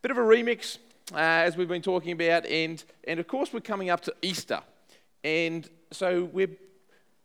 Bit 0.00 0.12
of 0.12 0.18
a 0.18 0.20
remix, 0.20 0.78
uh, 1.12 1.16
as 1.16 1.56
we've 1.56 1.66
been 1.66 1.82
talking 1.82 2.12
about, 2.12 2.46
and, 2.46 2.84
and 3.08 3.18
of 3.18 3.26
course, 3.26 3.52
we're 3.52 3.58
coming 3.58 3.90
up 3.90 4.00
to 4.02 4.14
Easter. 4.22 4.60
And 5.24 5.68
so 5.90 6.30
we're, 6.32 6.50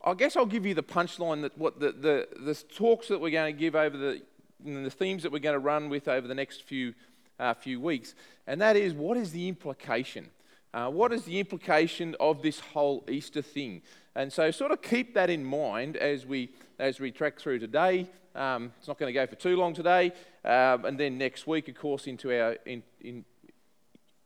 I 0.04 0.16
guess 0.16 0.36
I'll 0.36 0.48
give 0.48 0.66
you 0.66 0.74
the 0.74 0.82
punchline 0.82 1.44
that 1.44 1.56
what 1.56 1.80
the, 1.80 1.92
the, 1.92 2.28
the 2.40 2.56
talks 2.56 3.10
that 3.10 3.22
we're 3.22 3.30
going 3.30 3.54
to 3.54 3.60
give 3.60 3.76
over 3.76 3.96
the, 3.96 4.24
the 4.66 4.90
themes 4.90 5.22
that 5.22 5.32
we're 5.32 5.38
going 5.38 5.54
to 5.54 5.60
run 5.60 5.88
with 5.88 6.08
over 6.08 6.28
the 6.28 6.34
next 6.34 6.64
few, 6.64 6.96
uh, 7.40 7.54
few 7.54 7.80
weeks. 7.80 8.16
And 8.48 8.60
that 8.62 8.76
is 8.76 8.94
what 8.96 9.18
is 9.18 9.32
the 9.32 9.48
implication? 9.48 10.32
Uh, 10.74 10.90
what 10.90 11.14
is 11.14 11.26
the 11.26 11.40
implication 11.40 12.16
of 12.20 12.42
this 12.42 12.60
whole 12.60 13.04
Easter 13.08 13.44
thing? 13.44 13.84
And 14.16 14.32
so, 14.32 14.52
sort 14.52 14.72
of 14.72 14.82
keep 14.82 15.16
that 15.16 15.30
in 15.30 15.44
mind 15.44 15.98
as 15.98 16.26
we 16.26 16.50
as 16.78 17.00
we 17.00 17.12
track 17.12 17.40
through 17.40 17.60
today. 17.60 18.08
Um, 18.36 18.72
it's 18.78 18.88
not 18.88 18.98
going 18.98 19.10
to 19.10 19.14
go 19.14 19.26
for 19.28 19.36
too 19.36 19.56
long 19.56 19.74
today, 19.74 20.12
um, 20.44 20.86
and 20.86 21.00
then 21.00 21.18
next 21.18 21.46
week, 21.46 21.68
of 21.68 21.76
course, 21.76 22.08
into 22.08 22.30
our 22.32 22.58
in, 22.66 22.84
in 23.02 23.26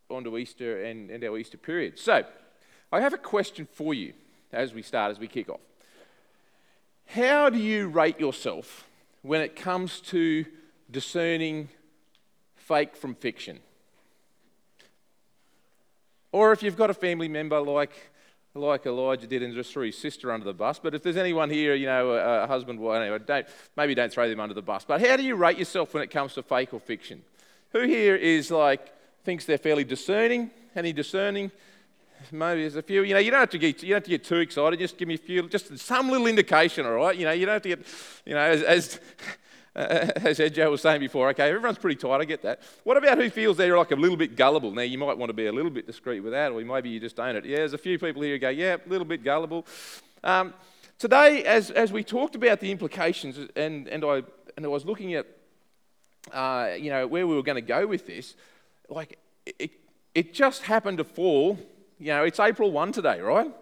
onto 0.10 0.38
Easter 0.38 0.84
and, 0.84 1.10
and 1.10 1.24
our 1.24 1.38
Easter 1.38 1.58
period. 1.58 2.00
So, 2.00 2.24
I 2.92 3.02
have 3.02 3.14
a 3.14 3.18
question 3.18 3.68
for 3.72 3.94
you 3.94 4.14
as 4.52 4.74
we 4.74 4.82
start, 4.82 5.12
as 5.12 5.20
we 5.20 5.28
kick 5.28 5.50
off. 5.50 5.60
How 7.08 7.50
do 7.50 7.58
you 7.58 7.88
rate 7.88 8.20
yourself 8.20 8.88
when 9.22 9.42
it 9.42 9.56
comes 9.56 10.02
to 10.02 10.46
discerning 10.92 11.70
fake 12.56 12.96
from 12.96 13.16
fiction? 13.16 13.60
Or 16.32 16.52
if 16.52 16.62
you've 16.62 16.78
got 16.78 16.90
a 16.90 16.94
family 16.94 17.30
member 17.30 17.60
like, 17.62 18.12
like 18.58 18.86
Elijah 18.86 19.28
did 19.28 19.44
and 19.44 19.54
just 19.54 19.72
threw 19.72 19.86
his 19.86 19.98
sister 19.98 20.32
under 20.32 20.46
the 20.46 20.54
bus. 20.54 20.80
But 20.80 20.94
if 20.94 21.04
there's 21.04 21.18
anyone 21.18 21.50
here, 21.50 21.76
you 21.76 21.86
know, 21.86 22.12
a, 22.12 22.44
a 22.44 22.48
husband, 22.48 22.80
well, 22.80 23.02
anyway, 23.02 23.20
don't, 23.26 23.48
maybe 23.76 23.96
don't 23.96 24.12
throw 24.12 24.30
them 24.30 24.40
under 24.40 24.54
the 24.54 24.62
bus. 24.62 24.86
But 24.86 25.02
how 25.02 25.18
do 25.18 25.24
you 25.24 25.36
rate 25.36 25.58
yourself 25.58 25.94
when 25.94 26.04
it 26.04 26.12
comes 26.12 26.34
to 26.36 26.44
fake 26.44 26.74
or 26.74 26.80
fiction? 26.80 27.22
Who 27.72 27.82
here 27.82 28.16
is 28.16 28.52
like, 28.52 28.94
thinks 29.24 29.46
they're 29.46 29.58
fairly 29.58 29.84
discerning? 29.84 30.52
Any 30.76 30.94
discerning? 30.94 31.52
Maybe 32.32 32.62
there's 32.62 32.76
a 32.76 32.82
few. 32.82 33.04
You 33.04 33.14
know, 33.14 33.20
you 33.20 33.32
don't 33.32 33.40
have 33.42 33.50
to 33.52 33.58
get 33.58 33.84
you 33.84 33.90
don't 33.90 33.98
have 33.98 34.04
to 34.06 34.10
get 34.10 34.24
too 34.24 34.38
excited. 34.38 34.80
Just 34.80 34.98
give 34.98 35.08
me 35.08 35.16
a 35.16 35.18
few, 35.18 35.48
just 35.50 35.78
some 35.78 36.10
little 36.10 36.28
indication, 36.28 36.86
all 36.86 36.94
right? 36.94 37.16
You 37.16 37.26
know, 37.26 37.32
you 37.32 37.46
don't 37.46 37.54
have 37.54 37.62
to 37.62 37.70
get, 37.70 37.86
you 38.26 38.34
know, 38.34 38.40
as, 38.40 38.64
as 38.64 39.00
as 40.26 40.40
Ed 40.40 40.56
Joe 40.56 40.72
was 40.72 40.82
saying 40.82 41.00
before, 41.00 41.30
okay, 41.30 41.50
everyone's 41.50 41.78
pretty 41.78 41.98
tight, 41.98 42.20
I 42.20 42.26
get 42.26 42.42
that. 42.42 42.62
What 42.84 42.98
about 42.98 43.20
who 43.20 43.30
feels 43.30 43.58
they're 43.58 43.78
like 43.78 43.92
a 43.92 43.96
little 43.96 44.18
bit 44.18 44.36
gullible? 44.36 44.72
Now, 44.72 44.82
you 44.82 44.98
might 44.98 45.16
want 45.16 45.30
to 45.30 45.36
be 45.36 45.46
a 45.46 45.52
little 45.52 45.70
bit 45.70 45.86
discreet 45.86 46.22
with 46.22 46.34
that, 46.34 46.52
or 46.52 46.60
maybe 46.62 46.90
you 46.90 47.00
just 47.00 47.20
own 47.20 47.36
it. 47.36 47.46
Yeah, 47.46 47.58
there's 47.58 47.74
a 47.74 47.78
few 47.78 48.00
people 48.00 48.24
here 48.24 48.34
who 48.34 48.40
go, 48.40 48.50
yeah, 48.50 48.78
a 48.84 48.90
little 48.90 49.06
bit 49.06 49.24
gullible. 49.24 49.68
Um, 50.24 50.56
today, 50.98 51.44
as, 51.44 51.70
as 51.70 51.92
we 51.92 52.04
talked 52.04 52.34
about 52.34 52.60
the 52.60 52.72
implications, 52.72 53.38
and, 53.56 53.88
and, 53.88 54.04
I, 54.04 54.24
and 54.56 54.66
I 54.66 54.68
was 54.68 54.84
looking 54.84 55.14
at, 55.14 55.28
uh, 56.34 56.72
you 56.76 56.90
know, 56.90 57.06
where 57.06 57.28
we 57.28 57.36
were 57.36 57.44
going 57.44 57.56
to 57.56 57.62
go 57.62 57.86
with 57.86 58.08
this, 58.08 58.36
like, 58.90 59.20
it, 59.46 59.70
it 60.16 60.34
just 60.34 60.64
happened 60.64 60.98
to 60.98 61.04
fall, 61.04 61.60
you 62.00 62.08
know, 62.08 62.24
it's 62.24 62.40
April 62.40 62.72
1 62.72 62.94
today, 62.94 63.22
right? 63.22 63.54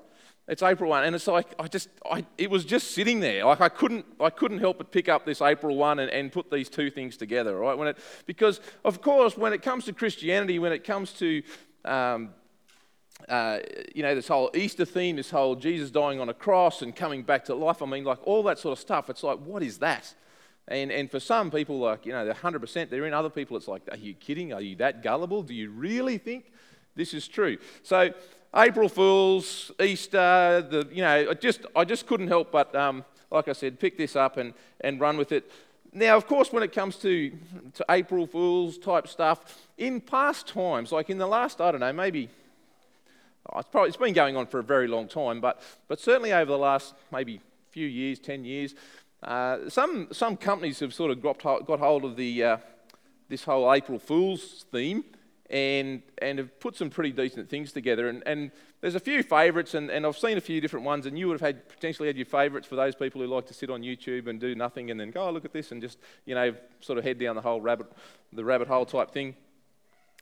It's 0.48 0.62
April 0.62 0.92
1, 0.92 1.06
and 1.06 1.16
it's 1.16 1.26
like 1.26 1.48
I 1.58 1.68
just, 1.68 1.90
I, 2.10 2.24
it 2.38 2.52
was 2.52 2.66
just 2.66 2.92
sitting 2.92 3.20
there. 3.20 3.46
Like 3.46 3.62
I 3.62 3.70
couldn't, 3.70 4.06
I 4.20 4.30
couldn't 4.30 4.60
help 4.60 4.78
but 4.78 4.92
pick 4.92 5.10
up 5.10 5.26
this 5.26 5.42
April 5.42 5.76
1 5.76 5.98
and, 6.00 6.12
and 6.12 6.32
put 6.32 6.52
these 6.52 6.70
two 6.70 6.92
things 6.92 7.18
together, 7.18 7.56
right? 7.58 7.76
When 7.76 7.88
it, 7.88 7.98
because 8.28 8.60
of 8.84 9.02
course, 9.02 9.36
when 9.36 9.54
it 9.54 9.64
comes 9.64 9.86
to 9.86 9.94
Christianity, 9.94 10.60
when 10.60 10.72
it 10.72 10.84
comes 10.84 11.14
to, 11.14 11.42
um, 11.84 12.30
uh, 13.28 13.58
you 13.96 14.04
know, 14.04 14.14
this 14.14 14.28
whole 14.28 14.52
Easter 14.54 14.86
theme, 14.86 15.16
this 15.16 15.32
whole 15.32 15.56
Jesus 15.56 15.90
dying 15.90 16.20
on 16.20 16.30
a 16.30 16.34
cross 16.34 16.84
and 16.84 16.96
coming 16.96 17.24
back 17.24 17.46
to 17.46 17.56
life, 17.56 17.82
I 17.82 17.88
mean, 17.88 18.04
like 18.04 18.20
all 18.28 18.44
that 18.44 18.60
sort 18.60 18.74
of 18.74 18.80
stuff. 18.80 19.10
It's 19.10 19.24
like, 19.24 19.40
what 19.40 19.64
is 19.64 19.80
that? 19.80 20.14
And, 20.68 20.92
and 20.92 21.10
for 21.10 21.20
some 21.20 21.50
people, 21.50 21.80
like, 21.80 22.06
you 22.06 22.12
know, 22.12 22.24
they're 22.24 22.34
100%, 22.34 22.90
they're 22.90 23.06
in. 23.06 23.14
Other 23.14 23.30
people, 23.30 23.58
it's 23.58 23.68
like, 23.68 23.82
are 23.92 23.98
you 23.98 24.14
kidding? 24.14 24.54
Are 24.54 24.62
you 24.62 24.76
that 24.78 25.02
gullible? 25.02 25.42
Do 25.42 25.54
you 25.56 25.72
really 25.72 26.18
think 26.20 26.52
this 26.96 27.14
is 27.14 27.28
true? 27.28 27.58
So 27.84 28.14
April 28.56 28.88
Fools, 28.88 29.72
Easter, 29.82 30.66
the, 30.70 30.88
you 30.92 31.02
know, 31.02 31.32
I 31.32 31.34
just, 31.34 31.66
I 31.76 31.84
just 31.84 32.08
couldn't 32.08 32.30
help 32.30 32.52
but, 32.52 32.74
um, 32.74 33.04
like 33.30 33.50
I 33.50 33.54
said, 33.54 33.80
pick 33.80 33.98
this 33.98 34.16
up 34.16 34.38
and, 34.38 34.54
and 34.80 35.00
run 35.00 35.18
with 35.18 35.34
it. 35.34 35.52
Now, 35.92 36.16
of 36.16 36.26
course, 36.26 36.54
when 36.54 36.64
it 36.64 36.72
comes 36.72 36.96
to, 36.98 37.32
to 37.74 37.86
April 37.90 38.28
Fools 38.28 38.78
type 38.78 39.08
stuff, 39.08 39.68
in 39.78 40.00
past 40.00 40.48
times, 40.48 40.92
like 40.92 41.10
in 41.10 41.18
the 41.18 41.28
last, 41.28 41.60
I 41.60 41.72
don't 41.72 41.82
know, 41.82 41.92
maybe, 41.92 42.30
oh, 43.52 43.60
it's, 43.60 43.70
probably, 43.70 43.90
it's 43.90 43.98
been 43.98 44.14
going 44.14 44.38
on 44.38 44.48
for 44.48 44.60
a 44.60 44.64
very 44.64 44.88
long 44.88 45.10
time, 45.10 45.42
but, 45.42 45.62
but 45.90 46.00
certainly 46.00 46.32
over 46.32 46.52
the 46.52 46.58
last 46.58 46.94
maybe 47.12 47.42
few 47.72 47.88
years, 47.88 48.20
10 48.20 48.46
years, 48.46 48.74
uh, 49.24 49.70
some, 49.70 50.08
some 50.12 50.38
companies 50.38 50.80
have 50.80 50.94
sort 50.94 51.12
of 51.12 51.22
got, 51.22 51.42
got 51.44 51.80
hold 51.80 52.06
of 52.06 52.16
the, 52.16 52.44
uh, 52.44 52.58
this 53.28 53.44
whole 53.44 53.74
April 53.74 54.00
Fools 54.00 54.66
theme 54.72 55.04
and, 55.50 56.02
and 56.18 56.40
have 56.40 56.60
put 56.60 56.76
some 56.76 56.90
pretty 56.90 57.12
decent 57.12 57.50
things 57.50 57.72
together. 57.72 58.10
And, 58.10 58.24
and 58.26 58.52
there's 58.82 58.96
a 58.96 59.00
few 59.00 59.24
favourites, 59.24 59.74
and, 59.74 59.90
and 59.90 60.06
I've 60.06 60.18
seen 60.18 60.38
a 60.38 60.42
few 60.42 60.62
different 60.62 60.86
ones, 60.86 61.06
and 61.06 61.18
you 61.18 61.28
would 61.28 61.40
have 61.40 61.56
had 61.56 61.70
potentially 61.70 62.08
had 62.08 62.18
your 62.18 62.26
favourites 62.26 62.68
for 62.68 62.76
those 62.76 62.96
people 62.96 63.22
who 63.22 63.28
like 63.28 63.46
to 63.48 63.54
sit 63.54 63.70
on 63.70 63.82
YouTube 63.82 64.28
and 64.28 64.40
do 64.40 64.56
nothing 64.56 64.92
and 64.92 65.00
then 65.00 65.12
go, 65.12 65.28
oh, 65.28 65.32
look 65.32 65.46
at 65.46 65.54
this, 65.54 65.72
and 65.72 65.82
just, 65.82 66.00
you 66.26 66.36
know, 66.36 66.54
sort 66.82 66.98
of 66.98 67.04
head 67.04 67.20
down 67.20 67.36
the 67.36 67.42
whole 67.42 67.62
rabbit, 67.62 67.92
the 68.34 68.44
rabbit 68.44 68.68
hole 68.68 68.86
type 68.86 69.12
thing. 69.12 69.36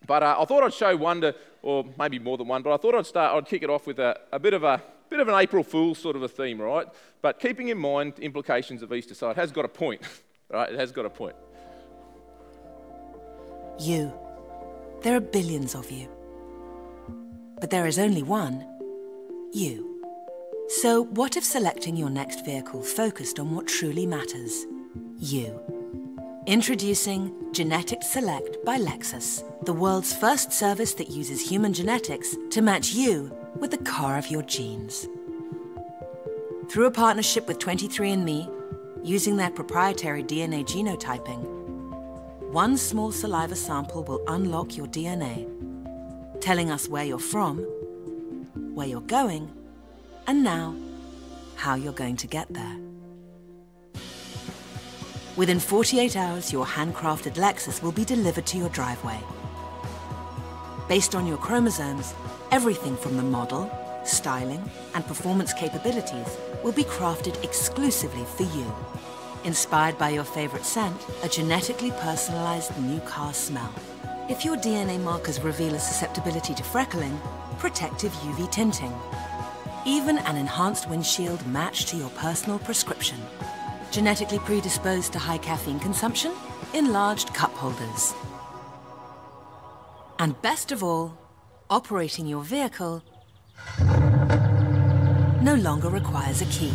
But 0.05 0.23
uh, 0.23 0.35
I 0.39 0.45
thought 0.45 0.63
I'd 0.63 0.73
show 0.73 0.95
one 0.97 1.21
to, 1.21 1.35
or 1.61 1.85
maybe 1.97 2.19
more 2.19 2.37
than 2.37 2.47
one, 2.47 2.61
but 2.61 2.73
I 2.73 2.77
thought 2.77 2.95
I'd 2.95 3.05
start, 3.05 3.35
I'd 3.35 3.49
kick 3.49 3.63
it 3.63 3.69
off 3.69 3.87
with 3.87 3.99
a, 3.99 4.19
a 4.31 4.39
bit 4.39 4.53
of 4.53 4.63
a 4.63 4.81
bit 5.09 5.19
of 5.19 5.27
an 5.27 5.35
April 5.35 5.63
Fool's 5.63 5.99
sort 5.99 6.15
of 6.15 6.23
a 6.23 6.27
theme, 6.27 6.59
right? 6.59 6.87
But 7.21 7.39
keeping 7.39 7.67
in 7.67 7.77
mind 7.77 8.17
implications 8.17 8.81
of 8.81 8.91
Easter, 8.91 9.13
so 9.13 9.29
it 9.29 9.35
has 9.35 9.51
got 9.51 9.63
a 9.63 9.67
point, 9.67 10.01
right? 10.49 10.71
It 10.71 10.79
has 10.79 10.91
got 10.91 11.05
a 11.05 11.09
point. 11.09 11.35
You 13.79 14.11
there 15.03 15.15
are 15.17 15.21
billions 15.21 15.75
of 15.75 15.91
you. 15.91 16.07
But 17.59 17.69
there 17.69 17.85
is 17.85 17.99
only 17.99 18.23
one 18.23 18.65
you. 19.51 20.01
So, 20.69 21.03
what 21.03 21.37
if 21.37 21.43
selecting 21.43 21.95
your 21.95 22.09
next 22.09 22.45
vehicle 22.45 22.81
focused 22.81 23.37
on 23.37 23.53
what 23.53 23.67
truly 23.67 24.05
matters? 24.05 24.65
You. 25.19 25.59
Introducing 26.47 27.33
Genetic 27.51 28.01
Select 28.01 28.57
by 28.65 28.77
Lexus, 28.77 29.43
the 29.65 29.73
world's 29.73 30.13
first 30.13 30.51
service 30.51 30.93
that 30.95 31.11
uses 31.11 31.47
human 31.47 31.73
genetics 31.73 32.35
to 32.49 32.61
match 32.61 32.93
you 32.93 33.31
with 33.57 33.71
the 33.71 33.77
car 33.77 34.17
of 34.17 34.27
your 34.27 34.41
genes. 34.41 35.07
Through 36.69 36.87
a 36.87 36.91
partnership 36.91 37.47
with 37.47 37.59
23andMe, 37.59 38.49
using 39.03 39.35
their 39.35 39.51
proprietary 39.51 40.23
DNA 40.23 40.65
genotyping, 40.65 41.52
one 42.53 42.77
small 42.77 43.11
saliva 43.11 43.55
sample 43.55 44.03
will 44.03 44.23
unlock 44.27 44.77
your 44.77 44.85
DNA, 44.85 45.49
telling 46.39 46.69
us 46.69 46.87
where 46.87 47.03
you're 47.03 47.17
from, 47.17 47.57
where 48.75 48.85
you're 48.85 49.01
going, 49.01 49.51
and 50.27 50.43
now, 50.43 50.75
how 51.55 51.73
you're 51.73 51.91
going 51.93 52.15
to 52.15 52.27
get 52.27 52.47
there. 52.53 52.77
Within 55.35 55.59
48 55.59 56.15
hours, 56.15 56.53
your 56.53 56.63
handcrafted 56.63 57.37
Lexus 57.37 57.81
will 57.81 57.91
be 57.91 58.05
delivered 58.05 58.45
to 58.45 58.57
your 58.59 58.69
driveway. 58.69 59.19
Based 60.87 61.15
on 61.15 61.25
your 61.25 61.37
chromosomes, 61.37 62.13
everything 62.51 62.95
from 62.95 63.17
the 63.17 63.23
model, 63.23 63.67
styling, 64.03 64.63
and 64.93 65.03
performance 65.07 65.53
capabilities 65.53 66.37
will 66.63 66.71
be 66.71 66.83
crafted 66.83 67.43
exclusively 67.43 68.25
for 68.37 68.43
you. 68.55 68.71
Inspired 69.45 69.97
by 69.97 70.09
your 70.09 70.23
favorite 70.23 70.63
scent, 70.63 70.95
a 71.21 71.27
genetically 71.27 71.91
personalized 71.91 72.77
new 72.81 73.01
car 73.01 73.33
smell. 73.33 73.73
If 74.29 74.45
your 74.45 74.55
DNA 74.55 74.97
markers 75.01 75.41
reveal 75.41 75.75
a 75.75 75.79
susceptibility 75.79 76.53
to 76.53 76.63
freckling, 76.63 77.17
protective 77.57 78.13
UV 78.13 78.49
tinting. 78.53 78.93
Even 79.85 80.19
an 80.19 80.37
enhanced 80.37 80.89
windshield 80.89 81.45
matched 81.47 81.89
to 81.89 81.97
your 81.97 82.09
personal 82.11 82.57
prescription. 82.57 83.17
Genetically 83.91 84.39
predisposed 84.39 85.11
to 85.11 85.19
high 85.19 85.39
caffeine 85.39 85.79
consumption? 85.79 86.31
Enlarged 86.73 87.33
cup 87.33 87.51
holders. 87.51 88.13
And 90.19 90.41
best 90.41 90.71
of 90.71 90.85
all, 90.85 91.17
operating 91.69 92.27
your 92.27 92.43
vehicle 92.43 93.03
no 95.41 95.55
longer 95.55 95.89
requires 95.89 96.41
a 96.41 96.45
key. 96.45 96.71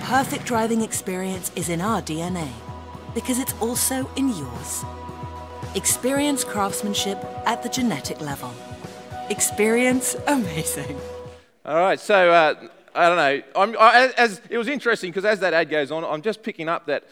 Perfect 0.00 0.44
driving 0.44 0.82
experience 0.82 1.52
is 1.54 1.68
in 1.68 1.80
our 1.80 2.02
DNA 2.02 2.48
because 3.14 3.38
it's 3.38 3.54
also 3.60 4.10
in 4.16 4.30
yours. 4.30 4.84
Experience 5.74 6.42
craftsmanship 6.42 7.18
at 7.46 7.62
the 7.62 7.68
genetic 7.68 8.20
level. 8.20 8.52
Experience 9.28 10.16
amazing. 10.26 10.98
All 11.64 11.76
right, 11.76 12.00
so 12.00 12.32
uh, 12.32 12.54
I 12.94 13.08
don't 13.08 13.16
know. 13.16 13.42
I'm, 13.54 13.76
I, 13.78 14.12
as, 14.16 14.40
it 14.50 14.58
was 14.58 14.66
interesting 14.66 15.10
because 15.10 15.24
as 15.24 15.38
that 15.40 15.54
ad 15.54 15.70
goes 15.70 15.92
on, 15.92 16.04
I'm 16.04 16.22
just 16.22 16.42
picking 16.42 16.68
up 16.68 16.86
that 16.86 17.04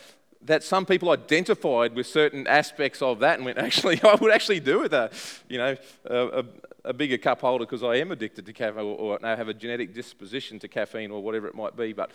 that 0.43 0.63
some 0.63 0.87
people 0.87 1.11
identified 1.11 1.95
with 1.95 2.07
certain 2.07 2.47
aspects 2.47 3.03
of 3.03 3.19
that 3.19 3.37
and 3.37 3.45
went, 3.45 3.59
actually, 3.69 4.01
I 4.03 4.15
would 4.15 4.33
actually 4.33 4.61
do 4.61 4.81
with 4.81 4.93
a, 4.95 5.11
you 5.49 5.59
know, 5.59 5.77
a, 6.07 6.41
a, 6.41 6.45
a 6.87 6.93
bigger 6.93 7.19
cup 7.19 7.41
holder 7.41 7.65
because 7.65 7.83
I 7.83 7.97
am 7.97 8.13
addicted 8.13 8.47
to 8.47 8.53
caffeine 8.53 8.85
or, 8.85 9.19
or 9.19 9.19
have 9.23 9.49
a 9.49 9.55
genetic 9.55 9.95
disposition 9.95 10.59
to 10.61 10.69
caffeine 10.69 11.11
or 11.11 11.23
whatever 11.23 11.49
it 11.49 11.55
might 11.55 11.77
be. 11.77 11.93
But 11.93 12.13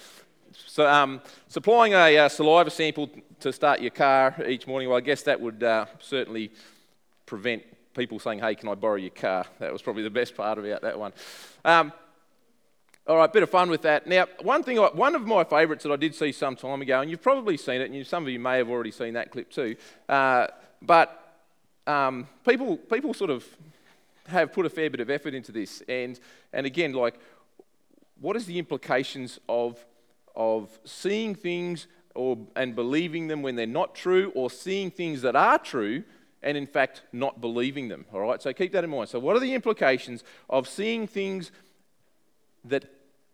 So, 0.68 0.88
um, 0.88 1.22
supplying 1.48 1.94
a 1.94 2.18
uh, 2.18 2.30
saliva 2.30 2.70
sample 2.70 3.10
to 3.40 3.52
start 3.52 3.82
your 3.82 3.92
car 3.92 4.36
each 4.48 4.68
morning, 4.68 4.90
well, 4.90 4.98
I 4.98 5.02
guess 5.02 5.24
that 5.24 5.40
would 5.40 5.64
uh, 5.64 5.86
certainly 6.00 6.52
prevent 7.26 7.64
people 7.96 8.20
saying, 8.20 8.40
hey, 8.40 8.56
can 8.56 8.70
I 8.70 8.76
borrow 8.76 8.96
your 8.96 9.10
car? 9.10 9.46
That 9.60 9.72
was 9.72 9.82
probably 9.82 10.04
the 10.04 10.10
best 10.10 10.36
part 10.36 10.58
about 10.58 10.82
that 10.82 10.98
one. 10.98 11.14
Um, 11.64 11.92
all 13.06 13.18
right, 13.18 13.32
bit 13.32 13.44
of 13.44 13.50
fun 13.50 13.70
with 13.70 13.82
that. 13.82 14.08
Now, 14.08 14.28
one 14.42 14.64
thing, 14.64 14.78
one 14.78 15.16
of 15.16 15.26
my 15.26 15.44
favourites 15.44 15.84
that 15.84 15.92
I 15.92 15.98
did 15.98 16.16
see 16.16 16.32
some 16.32 16.56
time 16.56 16.82
ago, 16.82 17.02
and 17.02 17.12
you've 17.12 17.22
probably 17.22 17.58
seen 17.58 17.82
it, 17.82 17.86
and 17.86 17.96
you, 17.96 18.04
some 18.04 18.24
of 18.24 18.30
you 18.30 18.40
may 18.40 18.58
have 18.58 18.70
already 18.70 18.92
seen 18.92 19.14
that 19.16 19.32
clip 19.32 19.52
too, 19.52 19.76
uh, 20.08 20.48
but 20.82 21.36
um, 21.86 22.28
people, 22.48 22.78
people 22.78 23.14
sort 23.14 23.30
of 23.30 23.46
have 24.28 24.54
put 24.54 24.66
a 24.66 24.70
fair 24.70 24.90
bit 24.90 25.02
of 25.02 25.10
effort 25.10 25.34
into 25.34 25.52
this. 25.52 25.84
And, 25.90 26.20
and 26.54 26.66
again, 26.66 26.94
like, 26.94 27.20
what 28.22 28.38
is 28.38 28.46
the 28.46 28.58
implications 28.58 29.40
of, 29.50 29.84
of 30.36 30.80
seeing 30.86 31.36
things 31.36 31.88
or, 32.16 32.38
and 32.56 32.76
believing 32.76 33.28
them 33.28 33.42
when 33.42 33.56
they're 33.56 33.66
not 33.66 33.96
true, 33.96 34.32
or 34.36 34.50
seeing 34.50 34.92
things 34.92 35.22
that 35.24 35.36
are 35.36 35.58
true 35.58 36.04
and 36.44 36.58
in 36.58 36.68
fact 36.68 37.02
not 37.12 37.42
believing 37.42 37.88
them? 37.88 38.06
All 38.14 38.20
right, 38.20 38.42
so 38.42 38.54
keep 38.54 38.72
that 38.74 38.84
in 38.84 38.90
mind. 38.90 39.10
So, 39.10 39.20
what 39.20 39.36
are 39.36 39.40
the 39.40 39.54
implications 39.54 40.24
of 40.50 40.68
seeing 40.68 41.08
things 41.08 41.52
that 42.66 42.86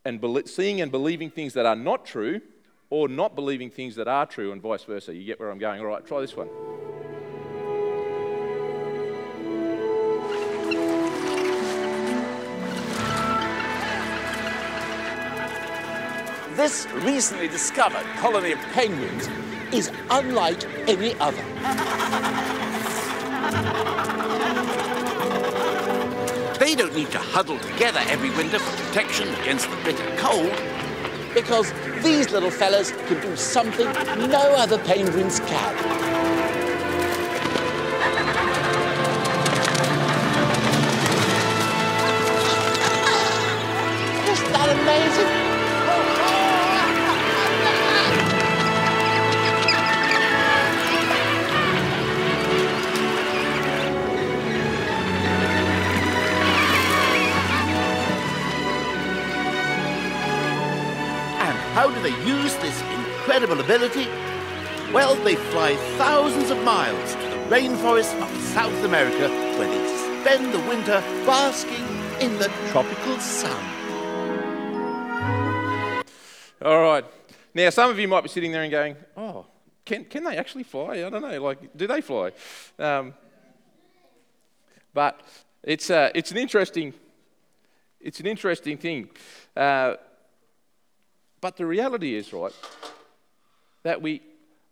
and 0.05 0.21
be, 0.21 0.43
seeing 0.45 0.81
and 0.81 0.91
believing 0.91 1.29
things 1.29 1.53
that 1.53 1.65
are 1.65 1.75
not 1.75 2.05
true, 2.05 2.41
or 2.89 3.07
not 3.09 3.35
believing 3.35 3.69
things 3.69 3.95
that 3.95 4.07
are 4.07 4.25
true, 4.25 4.51
and 4.51 4.61
vice 4.61 4.83
versa? 4.83 5.13
You 5.13 5.25
get 5.25 5.39
where 5.39 5.51
I'm 5.51 5.59
going. 5.59 5.81
All 5.81 5.87
right, 5.87 6.05
try 6.05 6.21
this 6.21 6.35
one. 6.35 6.47
This 16.59 16.85
recently 16.91 17.47
discovered 17.47 18.03
colony 18.17 18.51
of 18.51 18.59
penguins 18.73 19.29
is 19.71 19.89
unlike 20.11 20.61
any 20.89 21.15
other. 21.17 21.41
They 26.59 26.75
don't 26.75 26.93
need 26.93 27.11
to 27.11 27.17
huddle 27.17 27.57
together 27.59 28.01
every 28.07 28.31
winter 28.31 28.59
for 28.59 28.83
protection 28.87 29.29
against 29.35 29.69
the 29.69 29.77
bitter 29.85 30.17
cold, 30.17 30.51
because 31.33 31.71
these 32.03 32.29
little 32.31 32.51
fellas 32.51 32.91
can 33.07 33.21
do 33.21 33.37
something 33.37 33.87
no 34.29 34.53
other 34.57 34.79
penguins 34.79 35.39
can. 35.39 36.18
Incredible 63.39 63.63
ability? 63.63 64.05
Well, 64.91 65.15
they 65.23 65.35
fly 65.35 65.75
thousands 65.97 66.49
of 66.49 66.61
miles 66.63 67.13
to 67.13 67.21
the 67.21 67.37
rainforests 67.47 68.21
of 68.21 68.41
South 68.41 68.83
America 68.83 69.29
where 69.57 69.67
they 69.67 70.21
spend 70.21 70.53
the 70.53 70.59
winter 70.67 71.01
basking 71.25 71.85
in 72.19 72.37
the 72.37 72.51
tropical 72.67 73.17
sun. 73.19 73.63
All 76.61 76.81
right. 76.81 77.05
Now, 77.53 77.69
some 77.69 77.89
of 77.89 77.97
you 77.97 78.09
might 78.09 78.23
be 78.23 78.29
sitting 78.29 78.51
there 78.51 78.63
and 78.63 78.71
going, 78.71 78.97
oh, 79.15 79.45
can, 79.85 80.03
can 80.03 80.25
they 80.25 80.35
actually 80.35 80.63
fly? 80.63 81.05
I 81.05 81.09
don't 81.09 81.21
know. 81.21 81.41
Like, 81.41 81.77
do 81.77 81.87
they 81.87 82.01
fly? 82.01 82.31
Um, 82.77 83.13
but 84.93 85.21
it's, 85.63 85.89
uh, 85.89 86.09
it's, 86.13 86.31
an 86.31 86.37
interesting, 86.37 86.93
it's 88.01 88.19
an 88.19 88.25
interesting 88.25 88.77
thing. 88.77 89.09
Uh, 89.55 89.95
but 91.39 91.55
the 91.55 91.65
reality 91.65 92.15
is, 92.15 92.33
right, 92.33 92.53
that 93.83 94.01
we 94.01 94.21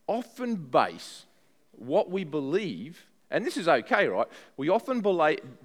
often 0.08 0.56
base 0.56 1.26
what 1.72 2.10
we 2.10 2.24
believe, 2.24 3.06
and 3.30 3.46
this 3.46 3.58
is 3.58 3.68
okay, 3.68 4.08
right? 4.08 4.28
We 4.56 4.70
often 4.70 5.02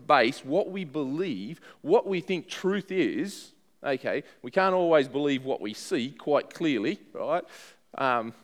base 0.06 0.44
what 0.44 0.70
we 0.70 0.84
believe, 0.84 1.60
what 1.80 2.06
we 2.06 2.20
think 2.20 2.48
truth 2.48 2.90
is, 2.90 3.52
okay? 3.82 4.22
We 4.42 4.50
can't 4.50 4.74
always 4.74 5.08
believe 5.08 5.44
what 5.44 5.60
we 5.60 5.74
see 5.74 6.10
quite 6.10 6.52
clearly, 6.52 7.00
right? 7.12 7.44
Um, 7.96 8.34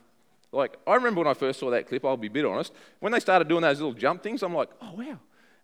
like, 0.51 0.77
I 0.87 0.95
remember 0.95 1.19
when 1.19 1.27
I 1.27 1.33
first 1.33 1.59
saw 1.59 1.69
that 1.69 1.87
clip, 1.87 2.03
I'll 2.03 2.17
be 2.17 2.27
a 2.27 2.31
bit 2.31 2.45
honest, 2.45 2.73
when 2.99 3.11
they 3.11 3.19
started 3.19 3.47
doing 3.47 3.61
those 3.61 3.79
little 3.79 3.93
jump 3.93 4.23
things, 4.23 4.41
I'm 4.41 4.55
like, 4.55 4.69
oh, 4.81 4.93
wow, 4.97 5.19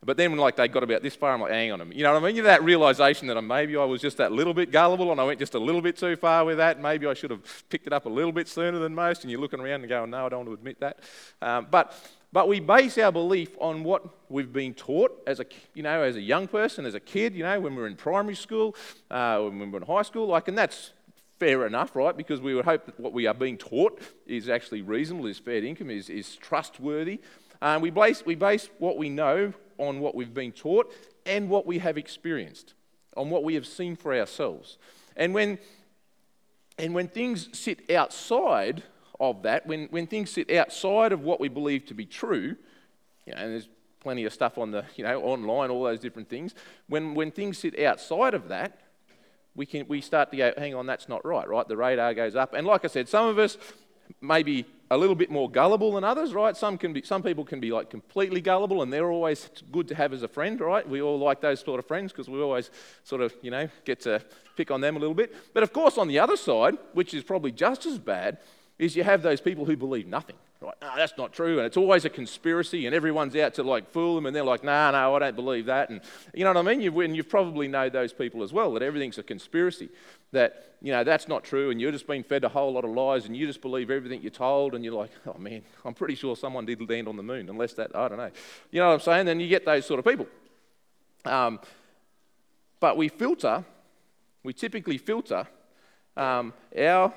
but 0.06 0.18
then 0.18 0.38
like 0.38 0.56
they 0.56 0.68
got 0.68 0.84
about 0.84 1.02
this 1.02 1.16
far, 1.16 1.34
I'm 1.34 1.42
like, 1.42 1.52
hang 1.52 1.72
on 1.72 1.82
a. 1.82 1.86
You 1.86 2.04
know 2.04 2.14
what 2.14 2.24
I 2.24 2.28
mean? 2.28 2.36
You 2.36 2.44
that 2.44 2.64
realization 2.64 3.28
that 3.28 3.42
maybe 3.42 3.76
I 3.76 3.84
was 3.84 4.02
just 4.02 4.18
that 4.18 4.32
little 4.32 4.54
bit 4.54 4.72
gullible 4.72 5.12
and 5.12 5.20
I 5.20 5.24
went 5.24 5.40
just 5.40 5.56
a 5.56 5.60
little 5.60 5.82
bit 5.82 5.98
too 5.98 6.16
far 6.16 6.46
with 6.46 6.58
that. 6.58 6.80
Maybe 6.80 7.08
I 7.08 7.16
should 7.16 7.32
have 7.32 7.42
picked 7.70 7.88
it 7.88 7.94
up 7.94 8.06
a 8.06 8.10
little 8.10 8.32
bit 8.32 8.48
sooner 8.48 8.78
than 8.78 8.94
most. 8.94 9.24
And 9.24 9.32
you're 9.32 9.42
looking 9.42 9.60
around 9.60 9.82
and 9.82 9.90
going, 9.90 10.12
no, 10.12 10.28
I 10.28 10.30
don't 10.30 10.46
want 10.46 10.50
to 10.50 10.54
admit 10.54 10.80
that. 10.80 11.00
Um, 11.42 11.68
but 11.72 11.98
but 12.32 12.50
we 12.50 12.60
base 12.60 12.98
our 12.98 13.14
belief 13.14 13.56
on 13.60 13.84
what 13.84 14.04
we've 14.30 14.52
been 14.52 14.74
taught 14.74 15.24
as 15.26 15.40
a, 15.40 15.46
you 15.74 15.84
know, 15.84 16.04
as 16.04 16.18
a 16.18 16.22
young 16.22 16.50
person, 16.50 16.86
as 16.86 16.94
a 16.94 17.00
kid, 17.00 17.34
you 17.34 17.44
know, 17.44 17.62
when 17.62 17.76
we're 17.76 17.88
in 17.88 17.96
primary 17.96 18.36
school, 18.36 18.76
uh, 19.10 19.40
when 19.40 19.72
we're 19.72 19.78
in 19.78 19.88
high 19.88 20.02
school, 20.02 20.28
like, 20.28 20.50
and 20.50 20.58
that's 20.58 20.92
fair 21.40 21.66
enough, 21.66 21.96
right? 21.96 22.18
Because 22.18 22.42
we 22.42 22.54
would 22.54 22.66
hope 22.66 22.88
that 22.88 23.00
what 23.00 23.14
we 23.14 23.26
are 23.26 23.34
being 23.34 23.58
taught 23.58 24.02
is 24.28 24.50
actually 24.50 24.82
reasonable, 24.82 25.28
is 25.28 25.40
fair 25.40 25.64
income, 25.64 25.90
is, 25.90 26.10
is 26.10 26.36
trustworthy. 26.36 27.22
Um, 27.62 27.82
we, 27.82 27.90
base, 27.90 28.26
we 28.26 28.36
base 28.36 28.70
what 28.80 28.98
we 28.98 29.08
know 29.08 29.54
on 29.78 30.00
what 30.00 30.16
we've 30.16 30.34
been 30.34 30.52
taught 30.52 30.92
and 31.26 31.50
what 31.50 31.66
we 31.66 31.80
have 31.80 31.98
experienced, 31.98 32.74
on 33.16 33.30
what 33.30 33.44
we 33.44 33.56
have 33.56 33.66
seen 33.66 33.96
for 33.96 34.14
ourselves. 34.14 34.78
And 35.16 35.34
when, 35.34 35.60
and 36.78 36.94
when 36.94 37.08
things 37.08 37.50
sit 37.58 37.90
outside 37.92 38.84
of 39.20 39.44
that, 39.44 39.66
when, 39.66 39.88
when 39.88 40.08
things 40.08 40.32
sit 40.32 40.52
outside 40.52 41.12
of 41.12 41.22
what 41.22 41.40
we 41.40 41.48
believe 41.48 41.86
to 41.86 41.94
be 41.94 42.06
true, 42.06 42.56
you 43.26 43.34
know, 43.34 43.40
and 43.40 43.54
there's 43.54 43.70
plenty 44.02 44.26
of 44.26 44.34
stuff 44.34 44.58
on 44.58 44.72
the, 44.72 44.86
you 44.96 45.04
know, 45.04 45.22
online, 45.24 45.72
all 45.72 45.84
those 45.84 46.00
different 46.00 46.30
things. 46.30 46.54
When, 46.88 47.16
when 47.16 47.32
things 47.32 47.58
sit 47.58 47.80
outside 47.80 48.34
of 48.34 48.50
that, 48.50 48.80
we, 49.56 49.66
can, 49.66 49.88
we 49.88 50.02
start 50.02 50.32
to 50.32 50.38
go, 50.38 50.54
hang 50.58 50.76
on, 50.76 50.86
that's 50.86 51.10
not 51.10 51.26
right, 51.26 51.48
right? 51.48 51.68
The 51.68 51.78
radar 51.78 52.14
goes 52.14 52.36
up. 52.36 52.54
And 52.54 52.68
like 52.68 52.84
I 52.84 52.88
said, 52.88 53.08
some 53.08 53.28
of 53.28 53.40
us 53.40 53.58
maybe 54.26 54.66
a 54.92 54.98
little 54.98 55.16
bit 55.16 55.32
more 55.32 55.50
gullible 55.50 55.94
than 55.94 56.04
others, 56.04 56.34
right? 56.34 56.56
Some, 56.56 56.78
can 56.78 56.94
be, 56.94 57.02
some 57.02 57.24
people 57.24 57.44
can 57.44 57.60
be 57.60 57.72
like 57.72 57.90
completely 57.90 58.40
gullible 58.40 58.84
and 58.84 58.94
they're 58.94 59.10
always 59.10 59.50
good 59.72 59.88
to 59.88 59.96
have 59.96 60.14
as 60.14 60.22
a 60.22 60.28
friend, 60.28 60.60
right? 60.62 60.88
We 60.88 61.02
all 61.02 61.18
like 61.18 61.42
those 61.42 61.60
sort 61.62 61.80
of 61.80 61.88
friends 61.88 62.12
because 62.12 62.30
we 62.30 62.40
always 62.40 62.70
sort 63.04 63.22
of, 63.22 63.34
you 63.42 63.50
know, 63.50 63.68
get 63.84 64.02
to 64.02 64.22
pick 64.56 64.70
on 64.70 64.82
them 64.82 64.96
a 64.96 65.00
little 65.00 65.16
bit. 65.16 65.36
But 65.54 65.64
of 65.64 65.74
course, 65.74 65.98
on 65.98 66.08
the 66.08 66.20
other 66.20 66.38
side, 66.38 66.78
which 66.94 67.14
is 67.14 67.24
probably 67.24 67.52
just 67.52 67.86
as 67.86 67.98
bad, 67.98 68.38
is 68.78 68.96
you 68.96 69.04
have 69.04 69.22
those 69.22 69.42
people 69.42 69.66
who 69.66 69.76
believe 69.76 70.08
nothing. 70.08 70.36
Right? 70.66 70.76
No, 70.82 70.92
that's 70.96 71.14
not 71.18 71.32
true. 71.32 71.58
And 71.58 71.66
it's 71.66 71.78
always 71.78 72.06
a 72.06 72.10
conspiracy, 72.10 72.86
and 72.86 72.96
everyone's 72.96 73.36
out 73.36 73.54
to 73.56 73.64
like 73.64 73.92
fool 73.92 74.16
them, 74.16 74.26
and 74.26 74.36
they're 74.36 74.44
like, 74.44 74.64
no, 74.64 74.92
no, 74.92 75.16
I 75.16 75.20
don't 75.20 75.36
believe 75.36 75.68
that. 75.68 75.90
And 75.90 76.02
you 76.34 76.44
know 76.44 76.52
what 76.52 76.58
I 76.58 76.62
mean? 76.64 76.82
You've, 76.82 76.98
and 76.98 77.16
you've 77.16 77.30
probably 77.30 77.68
know 77.68 77.90
those 77.90 78.14
people 78.14 78.44
as 78.44 78.52
well, 78.52 78.74
that 78.74 78.82
everything's 78.82 79.18
a 79.18 79.24
conspiracy, 79.24 79.90
that, 80.32 80.78
you 80.82 80.92
know, 80.92 81.04
that's 81.04 81.28
not 81.28 81.44
true, 81.44 81.70
and 81.70 81.80
you're 81.80 81.92
just 81.92 82.08
being 82.08 82.24
fed 82.24 82.44
a 82.44 82.50
whole 82.50 82.74
lot 82.74 82.84
of 82.84 82.92
lies, 82.92 83.26
and 83.26 83.38
you 83.38 83.46
just 83.46 83.62
believe 83.62 83.92
everything 83.92 84.22
you're 84.22 84.32
told, 84.32 84.74
and 84.74 84.84
you're 84.84 84.94
like, 84.94 85.12
oh 85.28 85.38
man, 85.38 85.62
I'm 85.84 85.94
pretty 85.94 86.16
sure 86.16 86.36
someone 86.36 86.66
did 86.66 86.88
land 86.90 87.08
on 87.08 87.16
the 87.16 87.24
moon, 87.24 87.50
unless 87.50 87.74
that, 87.74 87.96
I 87.96 88.08
don't 88.08 88.18
know. 88.18 88.32
You 88.72 88.80
know 88.80 88.88
what 88.88 88.94
I'm 88.96 89.00
saying? 89.02 89.26
Then 89.28 89.40
you 89.40 89.48
get 89.48 89.66
those 89.66 89.86
sort 89.86 90.00
of 90.00 90.06
people. 90.06 90.28
Um, 91.26 91.60
but 92.80 92.98
we 92.98 93.08
filter, 93.08 93.64
we 94.44 94.54
typically 94.54 94.98
filter 94.98 95.48
um, 96.18 96.54
our 96.78 97.14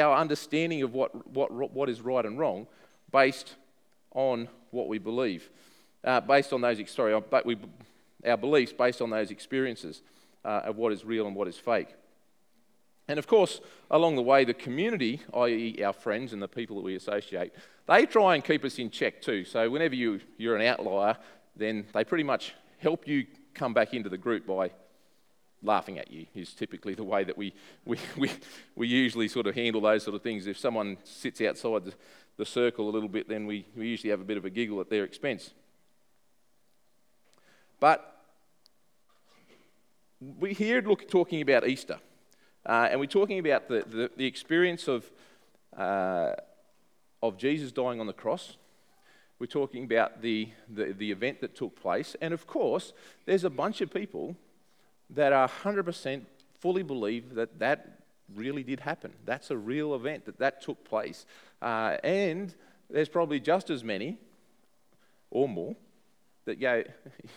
our 0.00 0.16
understanding 0.16 0.82
of 0.82 0.92
what, 0.92 1.28
what, 1.28 1.50
what 1.52 1.88
is 1.88 2.00
right 2.00 2.24
and 2.24 2.38
wrong 2.38 2.66
based 3.10 3.54
on 4.12 4.48
what 4.70 4.88
we 4.88 4.98
believe, 4.98 5.50
uh, 6.04 6.20
based 6.20 6.52
on 6.52 6.60
those, 6.60 6.78
sorry, 6.90 7.18
but 7.30 7.46
we, 7.46 7.56
our 8.26 8.36
beliefs 8.36 8.72
based 8.72 9.00
on 9.00 9.10
those 9.10 9.30
experiences 9.30 10.02
uh, 10.44 10.62
of 10.64 10.76
what 10.76 10.92
is 10.92 11.04
real 11.04 11.26
and 11.26 11.36
what 11.36 11.48
is 11.48 11.56
fake. 11.56 11.88
And 13.06 13.18
of 13.18 13.26
course, 13.26 13.60
along 13.90 14.16
the 14.16 14.22
way, 14.22 14.44
the 14.44 14.54
community, 14.54 15.20
i.e., 15.34 15.82
our 15.84 15.92
friends 15.92 16.32
and 16.32 16.40
the 16.40 16.48
people 16.48 16.76
that 16.76 16.82
we 16.82 16.96
associate, 16.96 17.52
they 17.86 18.06
try 18.06 18.34
and 18.34 18.42
keep 18.42 18.64
us 18.64 18.78
in 18.78 18.90
check 18.90 19.20
too. 19.20 19.44
So 19.44 19.68
whenever 19.68 19.94
you, 19.94 20.20
you're 20.38 20.56
an 20.56 20.66
outlier, 20.66 21.16
then 21.54 21.86
they 21.92 22.04
pretty 22.04 22.24
much 22.24 22.54
help 22.78 23.06
you 23.06 23.26
come 23.52 23.74
back 23.74 23.92
into 23.92 24.08
the 24.08 24.18
group 24.18 24.46
by 24.46 24.70
laughing 25.64 25.98
at 25.98 26.10
you 26.10 26.26
is 26.34 26.52
typically 26.52 26.94
the 26.94 27.04
way 27.04 27.24
that 27.24 27.36
we, 27.36 27.54
we, 27.84 27.98
we, 28.16 28.30
we 28.76 28.86
usually 28.86 29.28
sort 29.28 29.46
of 29.46 29.54
handle 29.54 29.80
those 29.80 30.04
sort 30.04 30.14
of 30.14 30.22
things. 30.22 30.46
If 30.46 30.58
someone 30.58 30.96
sits 31.04 31.40
outside 31.40 31.84
the, 32.36 32.44
circle 32.44 32.88
a 32.88 32.92
little 32.92 33.08
bit, 33.08 33.28
then 33.28 33.46
we, 33.46 33.64
we 33.76 33.86
usually 33.86 34.10
have 34.10 34.20
a 34.20 34.24
bit 34.24 34.36
of 34.36 34.44
a 34.44 34.50
giggle 34.50 34.80
at 34.80 34.90
their 34.90 35.04
expense. 35.04 35.54
But 37.80 38.22
we 40.38 40.52
hear 40.52 40.82
look, 40.82 41.08
talking 41.08 41.40
about 41.40 41.66
Easter. 41.66 41.98
Uh, 42.66 42.88
and 42.90 42.98
we're 42.98 43.06
talking 43.06 43.38
about 43.38 43.68
the, 43.68 43.84
the, 43.86 44.10
the 44.16 44.26
experience 44.26 44.88
of, 44.88 45.10
uh, 45.76 46.32
of 47.22 47.36
Jesus 47.36 47.72
dying 47.72 48.00
on 48.00 48.06
the 48.06 48.12
cross. 48.12 48.56
We're 49.38 49.46
talking 49.46 49.84
about 49.84 50.22
the, 50.22 50.48
the, 50.68 50.92
the 50.92 51.10
event 51.12 51.40
that 51.40 51.54
took 51.54 51.80
place. 51.80 52.16
And 52.20 52.32
of 52.34 52.46
course, 52.46 52.92
there's 53.26 53.44
a 53.44 53.50
bunch 53.50 53.80
of 53.80 53.92
people 53.92 54.36
that 55.10 55.32
are 55.32 55.48
100% 55.48 56.22
fully 56.60 56.82
believe 56.82 57.34
that 57.34 57.58
that 57.58 58.00
really 58.34 58.62
did 58.62 58.80
happen. 58.80 59.12
That's 59.24 59.50
a 59.50 59.56
real 59.56 59.94
event, 59.94 60.24
that 60.26 60.38
that 60.38 60.62
took 60.62 60.84
place. 60.84 61.26
Uh, 61.60 61.96
and 62.02 62.54
there's 62.90 63.08
probably 63.08 63.40
just 63.40 63.70
as 63.70 63.84
many 63.84 64.18
or 65.30 65.48
more 65.48 65.76
that 66.46 66.60
go, 66.60 66.84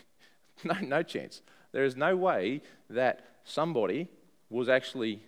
no, 0.64 0.76
no 0.82 1.04
chance. 1.04 1.42
There 1.72 1.84
is 1.84 1.96
no 1.96 2.16
way 2.16 2.62
that 2.90 3.26
somebody 3.44 4.08
was 4.50 4.70
actually 4.70 5.22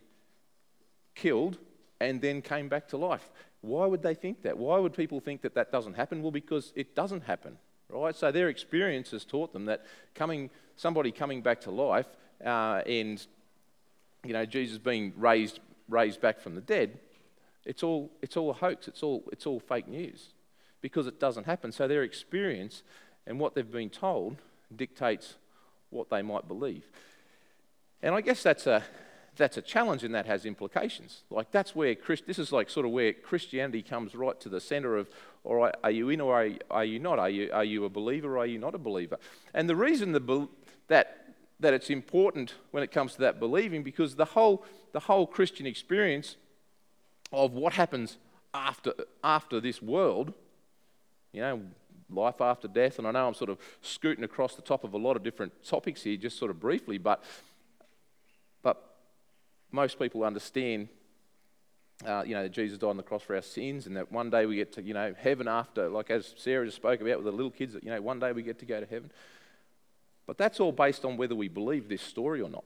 killed 1.16 1.58
and 2.00 2.22
then 2.22 2.42
came 2.42 2.70
back 2.70 2.88
to 2.90 2.98
life. 2.98 3.30
Why 3.62 3.86
would 3.86 4.02
they 4.02 4.16
think 4.16 4.44
that? 4.44 4.58
Why 4.58 4.80
would 4.80 4.94
people 4.94 5.20
think 5.20 5.42
that 5.42 5.56
that 5.56 5.72
doesn't 5.72 5.96
happen? 5.96 6.22
Well, 6.22 6.32
because 6.32 6.72
it 6.76 6.96
doesn't 6.96 7.24
happen, 7.24 7.58
right? 7.90 8.16
So 8.16 8.32
their 8.32 8.48
experience 8.48 9.12
has 9.12 9.26
taught 9.26 9.52
them 9.52 9.66
that 9.66 9.86
coming, 10.16 10.50
somebody 10.78 11.12
coming 11.12 11.42
back 11.42 11.60
to 11.62 11.72
life 11.72 12.08
uh, 12.46 12.82
and 12.86 13.26
you 14.24 14.34
know 14.34 14.46
Jesus 14.46 14.78
being 14.78 15.14
raised 15.18 15.60
raised 15.88 16.22
back 16.22 16.40
from 16.40 16.56
the 16.56 16.62
dead, 16.62 17.00
it's 17.66 17.84
all 17.84 18.12
it's 18.22 18.38
all 18.38 18.50
a 18.50 18.54
hoax. 18.54 18.88
It's 18.88 19.04
all 19.04 19.24
it's 19.32 19.46
all 19.46 19.60
fake 19.60 19.88
news 19.88 20.28
because 20.82 21.08
it 21.08 21.20
doesn't 21.20 21.46
happen. 21.46 21.72
So 21.72 21.88
their 21.88 22.04
experience 22.04 22.84
and 23.28 23.40
what 23.40 23.56
they've 23.56 23.70
been 23.70 23.90
told 23.90 24.38
dictates 24.76 25.36
what 25.90 26.10
they 26.10 26.22
might 26.22 26.48
believe. 26.48 26.86
And 28.02 28.16
I 28.16 28.22
guess 28.22 28.44
that's 28.44 28.68
a 28.68 28.84
that's 29.40 29.58
a 29.58 29.62
challenge 29.62 30.04
and 30.04 30.14
that 30.14 30.28
has 30.28 30.46
implications. 30.46 31.22
Like 31.32 31.50
that's 31.52 31.76
where 31.76 31.96
Christ, 31.96 32.26
this 32.28 32.38
is 32.38 32.52
like 32.52 32.70
sort 32.70 32.86
of 32.86 32.92
where 32.92 33.14
Christianity 33.14 33.82
comes 33.82 34.14
right 34.14 34.40
to 34.42 34.50
the 34.50 34.60
center 34.60 34.98
of, 34.98 35.10
right, 35.44 35.74
are 35.84 35.92
you 35.92 36.10
in 36.10 36.22
or 36.22 36.36
are 36.36 36.46
you, 36.46 36.60
are 36.70 36.86
you 36.86 37.00
not? 37.00 37.18
Are 37.18 37.30
you, 37.30 37.50
are 37.52 37.64
you 37.64 37.86
a 37.86 37.90
believer 37.90 38.36
or 38.36 38.40
are 38.40 38.46
you 38.46 38.60
not 38.60 38.76
a 38.76 38.78
believer? 38.78 39.18
And 39.54 39.70
the 39.70 39.76
reason 39.76 40.12
the, 40.12 40.48
that, 40.90 41.19
that 41.60 41.74
it's 41.74 41.90
important 41.90 42.56
when 42.72 42.84
it 42.84 42.92
comes 42.92 43.14
to 43.14 43.20
that 43.22 43.40
believing, 43.40 43.84
because 43.84 44.16
the 44.16 44.26
whole, 44.26 44.64
the 44.94 45.02
whole 45.02 45.28
Christian 45.28 45.66
experience 45.66 46.38
of 47.32 47.52
what 47.54 47.74
happens 47.74 48.18
after, 48.54 48.94
after 49.24 49.60
this 49.60 49.82
world, 49.82 50.34
you 51.32 51.42
know, 51.42 51.62
life 52.10 52.42
after 52.42 52.68
death, 52.68 52.98
and 52.98 53.08
I 53.08 53.12
know 53.12 53.28
I'm 53.28 53.34
sort 53.34 53.50
of 53.50 53.60
scooting 53.82 54.24
across 54.24 54.56
the 54.56 54.62
top 54.62 54.84
of 54.84 54.94
a 54.94 54.98
lot 54.98 55.16
of 55.16 55.24
different 55.24 55.64
topics 55.64 56.04
here, 56.04 56.18
just 56.18 56.38
sort 56.38 56.50
of 56.50 56.60
briefly, 56.60 56.98
but 56.98 57.24
but 58.62 58.96
most 59.72 60.00
people 60.00 60.24
understand, 60.24 60.90
uh, 62.06 62.24
you 62.26 62.34
know, 62.34 62.44
that 62.44 62.52
Jesus 62.52 62.78
died 62.78 62.90
on 62.90 62.98
the 62.98 63.04
cross 63.04 63.22
for 63.22 63.36
our 63.36 63.42
sins 63.42 63.86
and 63.86 63.96
that 63.96 64.12
one 64.12 64.30
day 64.30 64.46
we 64.46 64.56
get 64.56 64.74
to, 64.74 64.82
you 64.82 64.94
know, 64.94 65.14
heaven 65.18 65.48
after, 65.48 65.88
like 65.88 66.10
as 66.10 66.34
Sarah 66.38 66.66
just 66.66 66.78
spoke 66.78 67.00
about 67.00 67.18
with 67.18 67.26
the 67.26 67.32
little 67.32 67.52
kids, 67.52 67.74
that, 67.74 67.84
you 67.84 67.92
know, 67.92 68.02
one 68.02 68.20
day 68.20 68.32
we 68.32 68.42
get 68.42 68.60
to 68.60 68.66
go 68.66 68.80
to 68.80 68.86
heaven. 68.86 69.12
But 70.30 70.38
that's 70.38 70.60
all 70.60 70.72
based 70.72 71.06
on 71.06 71.18
whether 71.18 71.34
we 71.34 71.48
believe 71.48 71.90
this 71.90 72.04
story 72.04 72.40
or 72.40 72.52
not. 72.52 72.64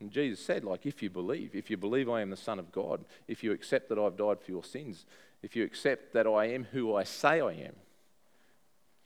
And 0.00 0.10
Jesus 0.10 0.44
said, 0.44 0.64
like, 0.64 0.84
if 0.84 1.00
you 1.00 1.08
believe, 1.08 1.54
if 1.54 1.70
you 1.70 1.76
believe 1.76 2.10
I 2.10 2.22
am 2.22 2.30
the 2.30 2.36
Son 2.36 2.58
of 2.58 2.72
God, 2.72 3.04
if 3.28 3.44
you 3.44 3.52
accept 3.52 3.88
that 3.90 4.00
I've 4.00 4.16
died 4.16 4.40
for 4.40 4.50
your 4.50 4.64
sins, 4.64 5.06
if 5.40 5.54
you 5.54 5.62
accept 5.62 6.12
that 6.14 6.26
I 6.26 6.46
am 6.46 6.64
who 6.72 6.96
I 6.96 7.04
say 7.04 7.40
I 7.40 7.52
am, 7.52 7.76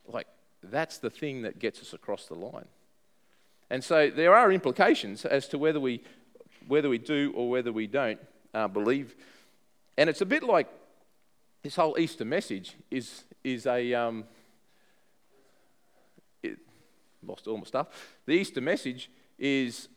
like, 0.07 0.27
that's 0.63 0.97
the 0.97 1.11
thing 1.11 1.43
that 1.43 1.59
gets 1.59 1.83
us 1.83 1.93
across 1.93 2.25
the 2.25 2.35
line. 2.35 2.65
And 3.69 3.85
so 3.85 4.09
there 4.09 4.35
are 4.35 4.51
implications 4.51 5.27
as 5.27 5.47
to 5.49 5.59
whether 5.59 5.79
we 5.79 6.03
whether 6.69 6.89
we 6.89 6.97
do 6.97 7.31
or 7.37 7.51
whether 7.51 7.73
we 7.73 7.87
don't 7.87 8.21
uh, 8.55 8.69
believe. 8.69 9.15
And 9.99 10.09
it's 10.09 10.23
a 10.23 10.27
bit 10.27 10.45
like 10.45 10.67
this 11.63 11.77
whole 11.77 11.99
Easter 11.99 12.25
message 12.25 12.75
is, 12.91 13.25
is 13.45 13.67
a. 13.67 13.93
Um, 13.93 14.25
lost 17.27 17.47
all 17.47 17.57
my 17.57 17.65
stuff. 17.65 17.89
The 18.27 18.33
Easter 18.33 18.61
message 18.61 19.11
is, 19.39 19.89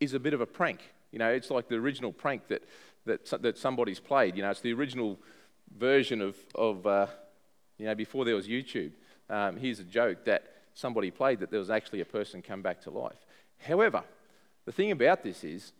is 0.00 0.14
a 0.14 0.20
bit 0.20 0.34
of 0.34 0.40
a 0.40 0.46
prank. 0.46 0.80
You 1.12 1.18
know, 1.18 1.30
it's 1.30 1.50
like 1.50 1.68
the 1.68 1.76
original 1.76 2.12
prank 2.12 2.48
that, 2.48 2.62
that, 3.06 3.42
that 3.42 3.58
somebody's 3.58 4.00
played. 4.00 4.36
You 4.36 4.42
know, 4.42 4.50
it's 4.50 4.60
the 4.60 4.72
original 4.72 5.18
version 5.76 6.20
of, 6.20 6.36
of 6.54 6.86
uh, 6.86 7.06
you 7.78 7.86
know, 7.86 7.94
before 7.94 8.24
there 8.24 8.34
was 8.34 8.48
YouTube. 8.48 8.92
Um, 9.30 9.56
here's 9.56 9.78
a 9.78 9.84
joke 9.84 10.24
that 10.24 10.44
somebody 10.74 11.10
played 11.10 11.40
that 11.40 11.50
there 11.50 11.60
was 11.60 11.70
actually 11.70 12.00
a 12.00 12.04
person 12.04 12.42
come 12.42 12.62
back 12.62 12.80
to 12.82 12.90
life. 12.90 13.26
However, 13.58 14.04
the 14.64 14.72
thing 14.72 14.90
about 14.90 15.22
this 15.22 15.44
is, 15.44 15.72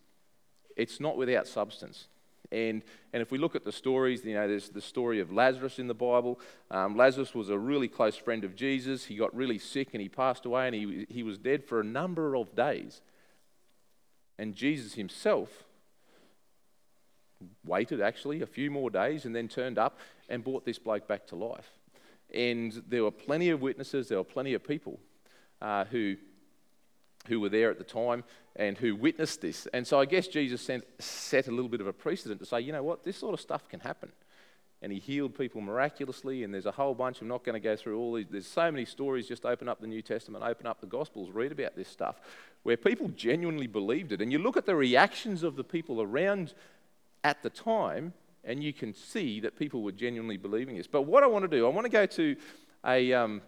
it's 0.77 1.01
not 1.01 1.17
without 1.17 1.47
substance. 1.47 2.07
And, 2.51 2.83
and 3.13 3.21
if 3.21 3.31
we 3.31 3.39
look 3.39 3.55
at 3.55 3.65
the 3.65 3.73
stories, 3.73 4.25
you 4.25 4.35
know, 4.35 4.49
there's 4.49 4.71
the 4.71 4.81
story 4.81 5.21
of 5.21 5.31
Lazarus 5.31 5.79
in 5.79 5.87
the 5.87 5.95
Bible. 5.95 6.41
Um, 6.71 6.97
Lazarus 6.97 7.35
was 7.35 7.51
a 7.51 7.59
really 7.59 7.89
close 7.89 8.17
friend 8.17 8.45
of 8.45 8.57
Jesus. 8.57 9.05
He 9.05 9.17
got 9.17 9.35
really 9.35 9.59
sick 9.59 9.91
and 9.93 10.01
he 10.01 10.09
passed 10.09 10.47
away 10.47 10.67
and 10.67 10.75
he, 10.75 11.07
he 11.09 11.23
was 11.23 11.37
dead 11.39 11.65
for 11.65 11.81
a 11.81 11.85
number 11.85 12.35
of 12.35 12.55
days. 12.55 13.03
And 14.39 14.55
Jesus 14.55 14.95
himself 14.95 15.65
waited 17.65 18.01
actually 18.01 18.41
a 18.41 18.47
few 18.47 18.71
more 18.71 18.91
days 18.91 19.25
and 19.25 19.35
then 19.35 19.49
turned 19.49 19.79
up 19.79 19.99
and 20.29 20.43
brought 20.43 20.65
this 20.65 20.79
bloke 20.79 21.07
back 21.07 21.27
to 21.29 21.37
life. 21.37 21.69
And 22.35 22.83
there 22.89 23.05
were 23.05 23.11
plenty 23.11 23.51
of 23.51 23.61
witnesses, 23.61 24.09
there 24.09 24.19
were 24.19 24.25
plenty 24.25 24.55
of 24.55 24.67
people 24.67 25.01
uh, 25.61 25.85
who 25.87 26.17
who 27.29 27.41
were 27.41 27.49
there 27.49 27.71
at 27.71 27.79
the 27.79 27.85
time 27.85 28.25
and 28.57 28.77
who 28.77 28.97
witnessed 28.97 29.41
this. 29.41 29.67
And 29.73 29.87
so 29.87 30.01
I 30.01 30.05
guess 30.05 30.27
Jesus 30.27 30.61
sent, 30.61 30.85
set 30.99 31.47
a 31.47 31.51
little 31.51 31.69
bit 31.69 31.81
of 31.81 31.87
a 31.87 31.93
precedent 31.93 32.41
to 32.41 32.47
say, 32.47 32.61
you 32.61 32.73
know 32.73 32.83
what, 32.83 33.05
this 33.05 33.17
sort 33.17 33.35
of 33.35 33.41
stuff 33.41 33.69
can 33.69 33.81
happen. 33.81 34.11
And 34.81 34.93
he 34.93 35.01
healed 35.01 35.37
people 35.37 35.61
miraculously, 35.61 36.45
and 36.45 36.55
there's 36.55 36.67
a 36.67 36.73
whole 36.73 36.95
bunch. 36.95 37.21
I'm 37.21 37.27
not 37.27 37.45
going 37.45 37.55
to 37.55 37.61
go 37.61 37.75
through 37.75 37.99
all 37.99 38.13
these. 38.15 38.27
There's 38.31 38.47
so 38.47 38.71
many 38.71 38.85
stories. 38.85 39.27
Just 39.27 39.45
open 39.45 39.69
up 39.69 39.81
the 39.81 39.89
New 39.89 40.03
Testament, 40.03 40.45
open 40.45 40.67
up 40.67 40.81
the 40.81 40.87
Gospels, 40.87 41.31
read 41.31 41.51
about 41.51 41.75
this 41.75 41.89
stuff, 41.89 42.21
where 42.63 42.77
people 42.77 43.09
genuinely 43.09 43.67
believed 43.67 44.13
it. 44.13 44.23
And 44.23 44.31
you 44.31 44.39
look 44.39 44.57
at 44.57 44.67
the 44.67 44.77
reactions 44.77 45.43
of 45.43 45.57
the 45.57 45.65
people 45.65 46.01
around 46.01 46.55
at 47.25 47.43
the 47.43 47.51
time, 47.51 48.13
and 48.45 48.63
you 48.63 48.73
can 48.73 48.95
see 48.95 49.41
that 49.41 49.59
people 49.59 49.83
were 49.83 49.91
genuinely 49.91 50.37
believing 50.37 50.77
this. 50.77 50.87
But 50.87 51.03
what 51.03 51.25
I 51.25 51.27
want 51.27 51.43
to 51.43 51.49
do, 51.49 51.67
I 51.67 51.71
want 51.71 51.85
to 51.85 51.91
go 51.91 52.07
to 52.07 52.37
a, 52.87 53.13
um, 53.13 53.43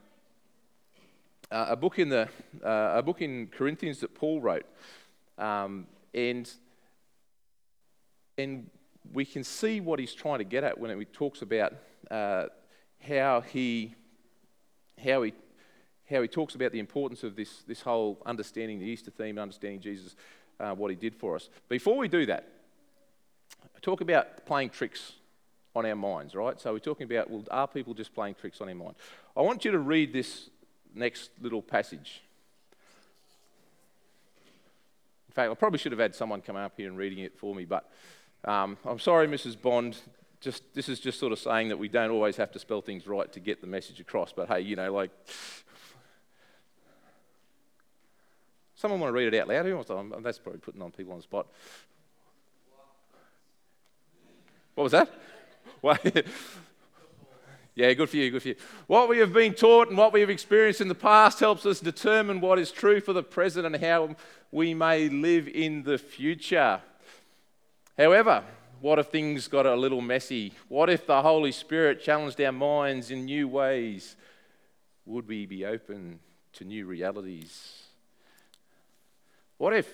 uh, 1.51 1.67
a 1.71 1.77
book 1.77 1.99
in 1.99 2.09
the 2.09 2.29
uh, 2.65 2.93
a 2.97 3.03
book 3.03 3.23
in 3.23 3.49
Corinthians 3.49 4.01
that 4.01 4.15
Paul 4.15 4.41
wrote, 4.41 4.67
um, 5.39 5.87
and 6.15 6.51
and 8.39 8.71
we 9.13 9.25
can 9.25 9.45
see 9.45 9.81
what 9.81 9.99
he's 9.99 10.15
trying 10.15 10.39
to 10.39 10.45
get 10.45 10.65
at 10.65 10.79
when 10.79 10.97
he 10.99 11.05
talks 11.07 11.43
about 11.43 11.75
uh, 12.11 12.47
how 13.01 13.41
he 13.41 13.95
how 15.03 15.23
he 15.23 15.33
how 16.09 16.23
he 16.23 16.29
talks 16.29 16.55
about 16.55 16.73
the 16.73 16.79
importance 16.79 17.25
of 17.25 17.37
this 17.37 17.63
this 17.67 17.83
whole 17.83 18.19
understanding 18.27 18.79
the 18.79 18.87
Easter 18.87 19.11
theme, 19.11 19.39
understanding 19.39 19.81
Jesus, 19.81 20.17
uh, 20.61 20.75
what 20.75 20.91
he 20.91 20.97
did 20.97 21.15
for 21.15 21.37
us. 21.37 21.49
Before 21.69 21.97
we 21.97 22.09
do 22.09 22.27
that, 22.27 22.47
talk 23.81 24.01
about 24.01 24.45
playing 24.47 24.71
tricks 24.71 25.13
on 25.75 25.87
our 25.87 25.97
minds, 25.97 26.35
right? 26.35 26.61
So 26.61 26.73
we're 26.73 26.81
talking 26.81 27.11
about, 27.11 27.31
well, 27.31 27.45
are 27.51 27.69
people 27.69 27.95
just 27.95 28.15
playing 28.15 28.35
tricks 28.35 28.61
on 28.61 28.69
our 28.69 28.75
mind? 28.75 28.95
I 29.37 29.43
want 29.43 29.65
you 29.65 29.71
to 29.71 29.79
read 29.79 30.13
this 30.13 30.51
next 30.95 31.31
little 31.41 31.63
passage. 31.63 32.23
In 35.29 35.33
fact, 35.33 35.51
I 35.51 35.55
probably 35.55 35.79
should 35.79 35.93
have 35.93 36.01
had 36.01 36.15
someone 36.15 36.41
come 36.41 36.57
up 36.57 36.73
here 36.77 36.89
and 36.89 36.99
reading 36.99 37.21
it 37.21 37.39
for 37.39 37.55
me, 37.55 37.65
but 37.65 37.89
um, 38.45 38.77
I'm 38.85 38.99
sorry, 38.99 39.29
Mrs. 39.29 39.61
Bond. 39.61 39.97
Just 40.41 40.63
this 40.73 40.89
is 40.89 40.99
just 40.99 41.21
sort 41.21 41.33
of 41.33 41.39
saying 41.39 41.69
that 41.69 41.77
we 41.77 41.89
don't 41.89 42.11
always 42.11 42.37
have 42.37 42.51
to 42.53 42.59
spell 42.59 42.81
things 42.81 43.07
right 43.07 43.31
to 43.33 43.41
get 43.41 43.61
the 43.61 43.67
message 43.67 44.01
across. 44.01 44.33
But 44.33 44.49
hey, 44.49 44.63
you 44.63 44.75
know, 44.75 44.93
like 44.93 45.11
someone 48.75 49.01
want 49.01 49.11
to 49.11 49.15
read 49.15 49.35
it 49.35 49.39
out 49.39 49.49
loud? 49.49 49.67
Who 49.67 49.75
wants 49.75 49.89
to? 49.89 50.21
That's 50.23 50.39
probably 50.39 50.61
putting 50.61 50.81
on 50.81 50.91
people 50.91 51.13
on 51.13 51.19
the 51.19 51.23
spot. 51.23 51.47
What 54.75 54.85
was 54.85 54.93
that? 54.93 55.11
Yeah, 57.75 57.93
good 57.93 58.11
for 58.11 58.17
you, 58.17 58.31
good 58.31 58.43
for 58.43 58.49
you. 58.49 58.57
What 58.89 59.09
we 59.09 59.19
have 59.19 59.33
been 59.33 59.55
taught 59.55 59.89
and 59.89 59.97
what 59.97 60.13
we 60.13 60.21
have 60.21 60.31
experienced 60.31 60.81
in 60.81 60.89
the 60.89 60.95
past 60.95 61.41
helps 61.41 61.65
us 61.65 61.81
determine 61.81 62.41
what 62.41 62.59
is 62.59 62.73
true 62.73 63.01
for 63.01 63.13
the 63.13 63.23
present 63.23 63.65
and 63.65 63.77
how 63.77 64.17
we 64.51 64.75
may 64.75 65.09
live 65.09 65.47
in 65.49 65.85
the 65.85 65.97
future. 65.97 66.81
However, 67.97 68.43
what 68.81 68.99
if 68.99 69.07
things 69.07 69.47
got 69.47 69.67
a 69.67 69.77
little 69.77 70.01
messy? 70.01 70.53
What 70.69 70.91
if 70.91 71.07
the 71.07 71.23
Holy 71.23 71.53
Spirit 71.53 72.03
challenged 72.03 72.41
our 72.41 72.53
minds 72.53 73.11
in 73.11 73.27
new 73.27 73.47
ways? 73.47 74.17
Would 75.07 75.29
we 75.29 75.47
be 75.47 75.65
open 75.65 76.19
to 76.55 76.65
new 76.65 76.87
realities? 76.87 77.85
What 79.59 79.75
if 79.75 79.87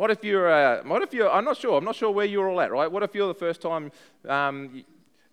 what 0.00 0.10
if 0.10 0.24
you're, 0.24 0.50
uh, 0.50 0.82
what 0.84 1.02
if 1.02 1.12
you're, 1.12 1.30
I'm 1.30 1.44
not 1.44 1.58
sure, 1.58 1.76
I'm 1.76 1.84
not 1.84 1.94
sure 1.94 2.10
where 2.10 2.24
you're 2.24 2.48
all 2.48 2.58
at, 2.62 2.72
right? 2.72 2.90
What 2.90 3.02
if 3.02 3.14
you're 3.14 3.28
the 3.28 3.34
first 3.34 3.60
time 3.60 3.92
um, 4.26 4.82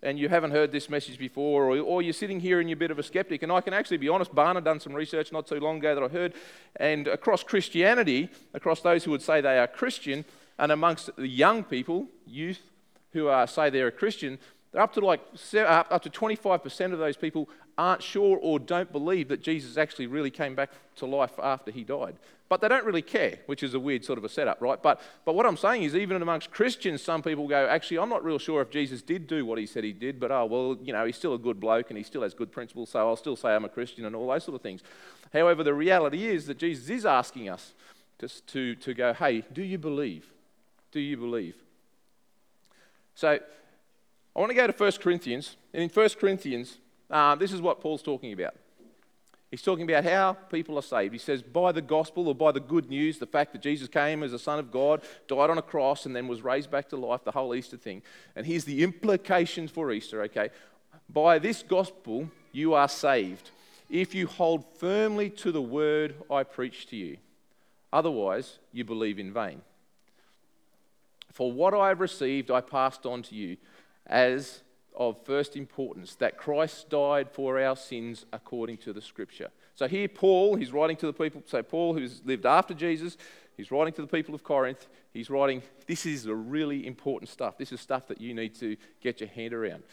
and 0.02 0.18
you 0.18 0.28
haven't 0.28 0.52
heard 0.52 0.70
this 0.70 0.88
message 0.88 1.18
before, 1.18 1.64
or, 1.64 1.78
or, 1.78 2.02
you're 2.02 2.12
sitting 2.12 2.38
here 2.40 2.60
and 2.60 2.68
you're 2.68 2.76
a 2.76 2.78
bit 2.78 2.90
of 2.90 2.98
a 2.98 3.02
skeptic. 3.02 3.42
And 3.42 3.50
I 3.50 3.60
can 3.60 3.74
actually 3.74 3.96
be 3.96 4.08
honest, 4.08 4.34
Barna 4.34 4.62
done 4.62 4.80
some 4.80 4.94
research 4.94 5.32
not 5.32 5.46
too 5.46 5.58
long 5.58 5.78
ago 5.78 5.94
that 5.94 6.04
I 6.04 6.08
heard, 6.08 6.34
and 6.76 7.08
across 7.08 7.42
Christianity, 7.42 8.28
across 8.54 8.80
those 8.80 9.04
who 9.04 9.10
would 9.10 9.22
say 9.22 9.40
they 9.40 9.58
are 9.58 9.66
Christian, 9.66 10.24
And 10.58 10.72
amongst 10.72 11.10
the 11.16 11.28
young 11.28 11.64
people, 11.64 12.06
youth 12.26 12.60
who 13.12 13.28
are, 13.28 13.46
say 13.46 13.70
they're 13.70 13.88
a 13.88 13.92
Christian, 13.92 14.38
up 14.78 14.92
to 14.94 15.00
like 15.00 15.20
uh, 15.54 15.84
up 15.90 16.02
to 16.02 16.10
25% 16.10 16.92
of 16.92 16.98
those 16.98 17.16
people 17.16 17.48
aren't 17.76 18.02
sure 18.02 18.38
or 18.42 18.58
don't 18.58 18.90
believe 18.90 19.28
that 19.28 19.40
Jesus 19.40 19.76
actually 19.76 20.06
really 20.06 20.30
came 20.30 20.54
back 20.54 20.70
to 20.96 21.06
life 21.06 21.38
after 21.40 21.70
he 21.70 21.84
died. 21.84 22.16
But 22.48 22.62
they 22.62 22.68
don't 22.68 22.84
really 22.84 23.02
care, 23.02 23.38
which 23.46 23.62
is 23.62 23.74
a 23.74 23.80
weird 23.80 24.04
sort 24.04 24.18
of 24.18 24.24
a 24.24 24.28
setup, 24.28 24.60
right? 24.62 24.82
But, 24.82 25.02
but 25.26 25.34
what 25.34 25.44
I'm 25.44 25.56
saying 25.56 25.82
is, 25.82 25.94
even 25.94 26.20
amongst 26.20 26.50
Christians, 26.50 27.02
some 27.02 27.22
people 27.22 27.46
go, 27.46 27.66
actually, 27.68 27.98
I'm 27.98 28.08
not 28.08 28.24
real 28.24 28.38
sure 28.38 28.62
if 28.62 28.70
Jesus 28.70 29.02
did 29.02 29.26
do 29.26 29.44
what 29.44 29.58
he 29.58 29.66
said 29.66 29.84
he 29.84 29.92
did, 29.92 30.18
but 30.18 30.32
oh, 30.32 30.46
well, 30.46 30.78
you 30.82 30.94
know, 30.94 31.04
he's 31.04 31.16
still 31.16 31.34
a 31.34 31.38
good 31.38 31.60
bloke 31.60 31.90
and 31.90 31.98
he 31.98 32.02
still 32.02 32.22
has 32.22 32.32
good 32.32 32.50
principles, 32.50 32.88
so 32.90 33.06
I'll 33.06 33.16
still 33.16 33.36
say 33.36 33.54
I'm 33.54 33.66
a 33.66 33.68
Christian 33.68 34.06
and 34.06 34.16
all 34.16 34.28
those 34.28 34.44
sort 34.44 34.54
of 34.54 34.62
things. 34.62 34.82
However, 35.32 35.62
the 35.62 35.74
reality 35.74 36.26
is 36.26 36.46
that 36.46 36.56
Jesus 36.56 36.88
is 36.88 37.04
asking 37.04 37.50
us 37.50 37.74
to, 38.18 38.28
to, 38.28 38.74
to 38.76 38.94
go, 38.94 39.12
hey, 39.12 39.44
do 39.52 39.62
you 39.62 39.76
believe? 39.76 40.26
Do 40.90 41.00
you 41.00 41.18
believe? 41.18 41.54
So, 43.14 43.40
I 44.38 44.40
want 44.40 44.50
to 44.50 44.54
go 44.54 44.68
to 44.68 44.72
1 44.72 44.92
Corinthians, 45.00 45.56
and 45.74 45.82
in 45.82 45.88
1 45.88 46.10
Corinthians, 46.10 46.78
uh, 47.10 47.34
this 47.34 47.50
is 47.50 47.60
what 47.60 47.80
Paul's 47.80 48.04
talking 48.04 48.32
about. 48.32 48.54
He's 49.50 49.62
talking 49.62 49.90
about 49.90 50.04
how 50.04 50.34
people 50.34 50.78
are 50.78 50.82
saved. 50.82 51.12
He 51.12 51.18
says, 51.18 51.42
by 51.42 51.72
the 51.72 51.82
gospel 51.82 52.28
or 52.28 52.36
by 52.36 52.52
the 52.52 52.60
good 52.60 52.88
news, 52.88 53.18
the 53.18 53.26
fact 53.26 53.52
that 53.52 53.62
Jesus 53.62 53.88
came 53.88 54.22
as 54.22 54.32
a 54.32 54.38
Son 54.38 54.60
of 54.60 54.70
God, 54.70 55.02
died 55.26 55.50
on 55.50 55.58
a 55.58 55.62
cross, 55.62 56.06
and 56.06 56.14
then 56.14 56.28
was 56.28 56.42
raised 56.42 56.70
back 56.70 56.88
to 56.90 56.96
life, 56.96 57.24
the 57.24 57.32
whole 57.32 57.52
Easter 57.52 57.76
thing. 57.76 58.00
And 58.36 58.46
here's 58.46 58.62
the 58.62 58.84
implications 58.84 59.72
for 59.72 59.90
Easter, 59.90 60.22
okay? 60.22 60.50
By 61.12 61.40
this 61.40 61.64
gospel, 61.64 62.30
you 62.52 62.74
are 62.74 62.88
saved 62.88 63.50
if 63.90 64.14
you 64.14 64.28
hold 64.28 64.64
firmly 64.76 65.30
to 65.30 65.50
the 65.50 65.62
word 65.62 66.14
I 66.30 66.44
preach 66.44 66.86
to 66.90 66.96
you. 66.96 67.16
Otherwise, 67.92 68.60
you 68.72 68.84
believe 68.84 69.18
in 69.18 69.32
vain. 69.32 69.62
For 71.32 71.50
what 71.50 71.74
I 71.74 71.88
have 71.88 71.98
received, 71.98 72.52
I 72.52 72.60
passed 72.60 73.04
on 73.04 73.24
to 73.24 73.34
you 73.34 73.56
as 74.08 74.62
of 74.96 75.16
first 75.24 75.56
importance 75.56 76.16
that 76.16 76.36
Christ 76.36 76.90
died 76.90 77.30
for 77.30 77.60
our 77.60 77.76
sins 77.76 78.26
according 78.32 78.78
to 78.78 78.92
the 78.92 79.00
scripture. 79.00 79.48
So 79.74 79.86
here, 79.86 80.08
Paul, 80.08 80.56
he's 80.56 80.72
writing 80.72 80.96
to 80.96 81.06
the 81.06 81.12
people, 81.12 81.42
so 81.46 81.62
Paul, 81.62 81.94
who's 81.94 82.20
lived 82.24 82.46
after 82.46 82.74
Jesus, 82.74 83.16
he's 83.56 83.70
writing 83.70 83.92
to 83.94 84.02
the 84.02 84.08
people 84.08 84.34
of 84.34 84.42
Corinth. 84.42 84.88
He's 85.12 85.30
writing, 85.30 85.62
this 85.86 86.04
is 86.04 86.26
really 86.26 86.84
important 86.84 87.28
stuff. 87.28 87.56
This 87.56 87.70
is 87.70 87.80
stuff 87.80 88.08
that 88.08 88.20
you 88.20 88.34
need 88.34 88.56
to 88.56 88.76
get 89.00 89.20
your 89.20 89.28
hand 89.28 89.54
around. 89.54 89.84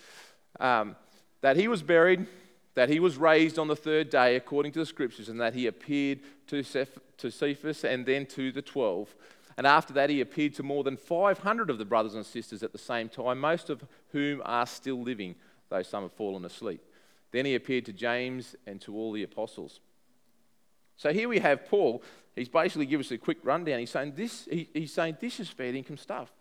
Um, 0.60 0.96
that 1.42 1.56
he 1.56 1.68
was 1.68 1.84
buried, 1.84 2.26
that 2.74 2.90
he 2.90 3.00
was 3.00 3.18
raised 3.18 3.60
on 3.60 3.68
the 3.68 3.76
third 3.76 4.10
day 4.10 4.36
according 4.36 4.72
to 4.72 4.80
the 4.80 4.86
scriptures, 4.86 5.30
and 5.30 5.40
that 5.40 5.54
he 5.54 5.68
appeared 5.68 6.20
to 6.48 6.64
Cephas 6.64 7.84
and 7.84 8.06
then 8.06 8.26
to 8.28 8.52
the 8.52 8.62
twelve. 8.64 9.14
And 9.58 9.66
after 9.66 9.94
that, 9.94 10.10
he 10.10 10.22
appeared 10.22 10.54
to 10.56 10.64
more 10.64 10.84
than 10.84 10.98
500 10.98 11.70
of 11.70 11.78
the 11.78 11.86
brothers 11.86 12.16
and 12.16 12.26
sisters 12.26 12.62
at 12.62 12.72
the 12.72 12.78
same 12.78 13.08
time, 13.08 13.40
most 13.40 13.70
of 13.70 13.86
whom 14.12 14.42
are 14.44 14.66
still 14.66 15.02
living, 15.02 15.36
though 15.70 15.84
some 15.84 16.04
have 16.04 16.14
fallen 16.14 16.44
asleep. 16.44 16.82
Then 17.32 17.46
he 17.46 17.56
appeared 17.56 17.86
to 17.86 17.94
James 17.94 18.56
and 18.68 18.82
to 18.82 18.96
all 18.96 19.12
the 19.12 19.24
apostles. 19.24 19.80
So 20.98 21.14
here 21.14 21.30
we 21.30 21.40
have 21.40 21.66
Paul. 21.66 22.04
He's 22.36 22.50
basically 22.50 22.86
given 22.86 23.06
us 23.06 23.12
a 23.12 23.18
quick 23.18 23.38
rundown. 23.44 23.80
He's 23.80 23.90
saying 23.90 24.14
this, 24.16 24.46
he, 24.50 24.70
he's 24.74 24.94
saying 24.94 25.18
this 25.20 25.40
is 25.40 25.50
fair 25.50 25.74
income 25.74 25.98
stuff. 25.98 26.32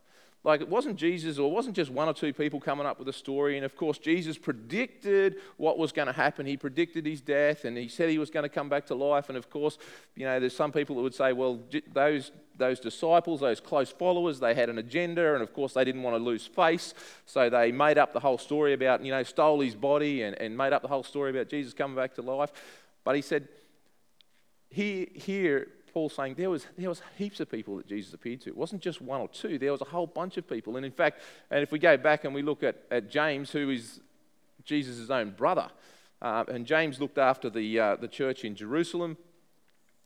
Like 0.45 0.61
it 0.61 0.69
wasn't 0.69 0.97
Jesus 0.97 1.39
or 1.39 1.51
it 1.51 1.55
wasn't 1.55 1.75
just 1.75 1.91
one 1.91 2.07
or 2.07 2.13
two 2.13 2.35
people 2.35 2.61
coming 2.61 2.85
up 2.85 2.99
with 2.99 3.09
a 3.09 3.15
story. 3.15 3.57
And 3.57 3.65
of 3.65 3.75
course, 3.77 3.97
Jesus 3.97 4.37
predicted 4.37 5.37
what 5.57 5.79
was 5.79 5.91
going 5.91 6.07
to 6.07 6.13
happen. 6.13 6.45
He 6.45 6.59
predicted 6.59 7.07
his 7.07 7.23
death 7.23 7.65
and 7.65 7.79
he 7.79 7.89
said 7.89 8.11
he 8.11 8.19
was 8.19 8.31
going 8.31 8.43
to 8.43 8.51
come 8.51 8.69
back 8.69 8.85
to 8.87 8.95
life. 8.95 9.31
And 9.31 9.39
of 9.39 9.49
course, 9.49 9.79
you 10.15 10.27
know, 10.27 10.39
there's 10.39 10.55
some 10.55 10.71
people 10.71 10.97
that 10.97 11.03
would 11.03 11.15
say, 11.15 11.33
well, 11.33 11.61
those, 11.95 12.31
those 12.59 12.79
disciples, 12.79 13.41
those 13.41 13.59
close 13.59 13.91
followers, 13.91 14.39
they 14.39 14.53
had 14.55 14.69
an 14.69 14.77
agenda. 14.77 15.33
And 15.33 15.43
of 15.43 15.55
course, 15.55 15.73
they 15.73 15.85
didn't 15.85 16.03
want 16.03 16.15
to 16.15 16.23
lose 16.23 16.47
face. 16.47 16.93
So 17.25 17.49
they 17.49 17.73
made 17.73 17.97
up 17.97 18.13
the 18.13 18.21
whole 18.21 18.39
story 18.39 18.75
about, 18.75 19.03
you 19.03 19.13
know, 19.13 19.23
stole 19.23 19.61
his 19.61 19.75
body 19.75 20.25
and, 20.25 20.39
and 20.39 20.55
made 20.55 20.75
up 20.75 20.83
the 20.83 20.89
whole 20.89 21.05
story 21.05 21.31
about 21.31 21.49
Jesus 21.49 21.73
coming 21.73 21.97
back 21.97 22.15
to 22.17 22.23
life. 22.23 22.53
But 23.03 23.17
he 23.17 23.23
said, 23.23 23.49
here, 24.69 25.07
here 25.15 25.69
Paul 25.95 26.09
saying 26.09 26.35
there 26.35 26.51
was, 26.51 26.67
there 26.77 26.89
was 26.89 27.01
heaps 27.17 27.39
of 27.39 27.49
people 27.49 27.77
that 27.77 27.87
Jesus 27.87 28.13
appeared 28.13 28.41
to. 28.41 28.51
It 28.51 28.57
wasn't 28.57 28.83
just 28.83 29.01
one 29.01 29.21
or 29.21 29.29
two, 29.29 29.61
there 29.61 29.71
was 29.71 29.81
a 29.81 29.85
whole 29.85 30.09
bunch 30.09 30.37
of 30.37 30.49
people. 30.49 30.77
And 30.77 30.85
in 30.85 30.91
fact, 30.91 31.23
and 31.53 31.63
if 31.63 31.71
we 31.71 31.79
go 31.79 31.97
back 31.97 32.25
and 32.25 32.35
we 32.35 32.43
look 32.43 32.65
at, 32.65 32.83
at 32.91 33.09
James, 33.09 33.53
who 33.53 33.71
is 33.71 34.01
Jesus' 34.65 35.09
own 35.09 35.31
brother, 35.31 35.69
uh, 36.21 36.43
and 36.49 36.67
James 36.67 36.99
looked 36.99 37.17
after 37.17 37.49
the, 37.49 37.79
uh, 37.79 37.95
the 37.97 38.09
church 38.09 38.45
in 38.45 38.57
Jerusalem. 38.57 39.17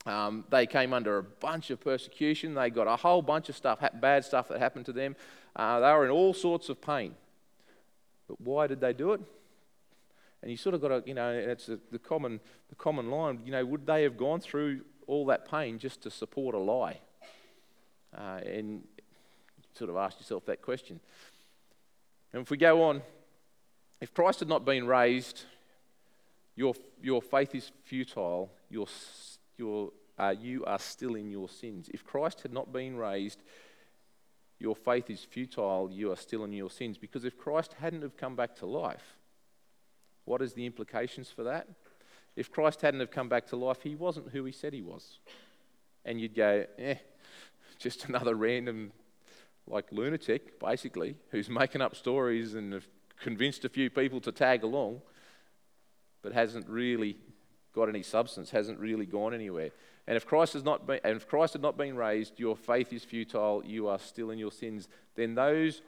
Um, 0.05 0.45
they 0.51 0.67
came 0.67 0.93
under 0.93 1.17
a 1.17 1.23
bunch 1.23 1.71
of 1.71 1.81
persecution. 1.81 2.53
They 2.53 2.69
got 2.69 2.85
a 2.85 2.95
whole 2.95 3.23
bunch 3.23 3.49
of 3.49 3.55
stuff, 3.55 3.79
bad 3.95 4.23
stuff 4.23 4.47
that 4.49 4.59
happened 4.59 4.85
to 4.85 4.93
them. 4.93 5.15
Uh, 5.55 5.79
they 5.79 5.91
were 5.91 6.05
in 6.05 6.11
all 6.11 6.35
sorts 6.35 6.69
of 6.69 6.79
pain. 6.79 7.15
But 8.27 8.39
why 8.41 8.67
did 8.67 8.79
they 8.79 8.93
do 8.93 9.13
it? 9.13 9.21
And 10.43 10.51
you 10.51 10.57
sort 10.57 10.75
of 10.75 10.81
got 10.81 10.89
to, 10.89 11.03
you 11.07 11.15
know, 11.15 11.31
it's 11.31 11.65
the 11.65 11.99
common, 11.99 12.39
the 12.69 12.75
common 12.75 13.09
line. 13.09 13.41
You 13.43 13.51
know, 13.51 13.65
would 13.65 13.87
they 13.87 14.03
have 14.03 14.17
gone 14.17 14.39
through 14.39 14.81
all 15.09 15.25
that 15.25 15.49
pain 15.49 15.79
just 15.79 16.01
to 16.03 16.11
support 16.11 16.55
a 16.55 16.59
lie? 16.59 16.99
Uh, 18.15 18.39
and 18.45 18.83
sort 19.73 19.89
of 19.89 19.97
ask 19.97 20.19
yourself 20.19 20.45
that 20.45 20.61
question. 20.61 20.99
And 22.31 22.41
if 22.43 22.49
we 22.49 22.57
go 22.57 22.83
on, 22.83 23.01
if 24.01 24.13
Christ 24.13 24.39
had 24.39 24.47
not 24.47 24.65
been 24.65 24.85
raised, 24.87 25.43
your, 26.55 26.73
your 27.01 27.21
faith 27.21 27.55
is 27.55 27.71
futile, 27.85 28.51
your, 28.69 28.87
your, 29.57 29.91
uh, 30.17 30.33
you 30.39 30.63
are 30.65 30.79
still 30.79 31.15
in 31.15 31.29
your 31.29 31.49
sins. 31.49 31.89
If 31.93 32.05
Christ 32.05 32.41
had 32.41 32.53
not 32.53 32.71
been 32.71 32.95
raised, 32.95 33.41
your 34.59 34.75
faith 34.75 35.09
is 35.09 35.23
futile, 35.23 35.89
you 35.91 36.11
are 36.11 36.17
still 36.17 36.43
in 36.43 36.53
your 36.53 36.69
sins. 36.69 36.97
Because 36.97 37.25
if 37.25 37.37
Christ 37.37 37.75
hadn't 37.79 38.01
have 38.01 38.17
come 38.17 38.35
back 38.35 38.55
to 38.57 38.65
life, 38.65 39.17
what 40.25 40.41
is 40.41 40.53
the 40.53 40.65
implications 40.65 41.29
for 41.29 41.43
that? 41.43 41.67
If 42.39 42.53
Christ 42.53 42.81
hadn't 42.81 43.01
have 43.01 43.11
come 43.11 43.27
back 43.27 43.47
to 43.47 43.57
life, 43.57 43.81
he 43.83 43.95
wasn't 43.95 44.29
who 44.29 44.45
he 44.45 44.53
said 44.53 44.71
he 44.71 44.81
was. 44.81 45.19
And 46.05 46.21
you'd 46.21 46.35
go, 46.35 46.65
eh, 46.77 46.95
just 47.77 48.05
another 48.05 48.33
random, 48.33 48.93
like 49.67 49.91
lunatic, 49.91 50.57
basically, 50.57 51.17
who's 51.31 51.49
making 51.49 51.81
up 51.81 51.97
stories 51.97 52.53
and 52.53 52.81
convinced 53.19 53.65
a 53.65 53.69
few 53.69 53.89
people 53.89 54.21
to 54.21 54.31
tag 54.31 54.63
along, 54.63 55.01
but 56.21 56.31
hasn't 56.31 56.65
really 56.69 57.17
got 57.75 57.89
any 57.89 58.03
substance, 58.03 58.51
hasn't 58.51 58.79
really 58.79 59.05
gone 59.05 59.33
anywhere. 59.33 59.71
And 60.07 60.15
if 60.15 60.25
Christ 60.25 60.53
has 60.53 60.63
not 60.63 60.87
been, 60.87 61.01
and 61.03 61.17
if 61.17 61.27
Christ 61.27 61.53
had 61.53 61.61
not 61.61 61.77
been 61.77 61.97
raised, 61.97 62.39
your 62.39 62.55
faith 62.55 62.93
is 62.93 63.03
futile, 63.03 63.63
you 63.65 63.89
are 63.89 63.99
still 63.99 64.31
in 64.31 64.39
your 64.39 64.53
sins. 64.53 64.87
Then 65.15 65.35
those 65.35 65.81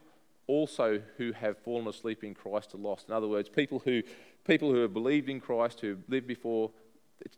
also 0.52 1.02
who 1.18 1.32
have 1.32 1.58
fallen 1.60 1.88
asleep 1.88 2.24
in 2.24 2.34
Christ 2.34 2.76
are 2.76 2.78
lost. 2.78 3.08
In 3.08 3.14
other 3.14 3.28
words, 3.28 3.48
people 3.48 3.80
who 3.80 4.04
people 4.46 4.72
who 4.72 4.82
have 4.82 4.94
believed 4.94 5.30
in 5.30 5.40
Christ, 5.40 5.80
who 5.80 5.90
have 5.90 6.04
lived 6.10 6.28
before, 6.28 6.72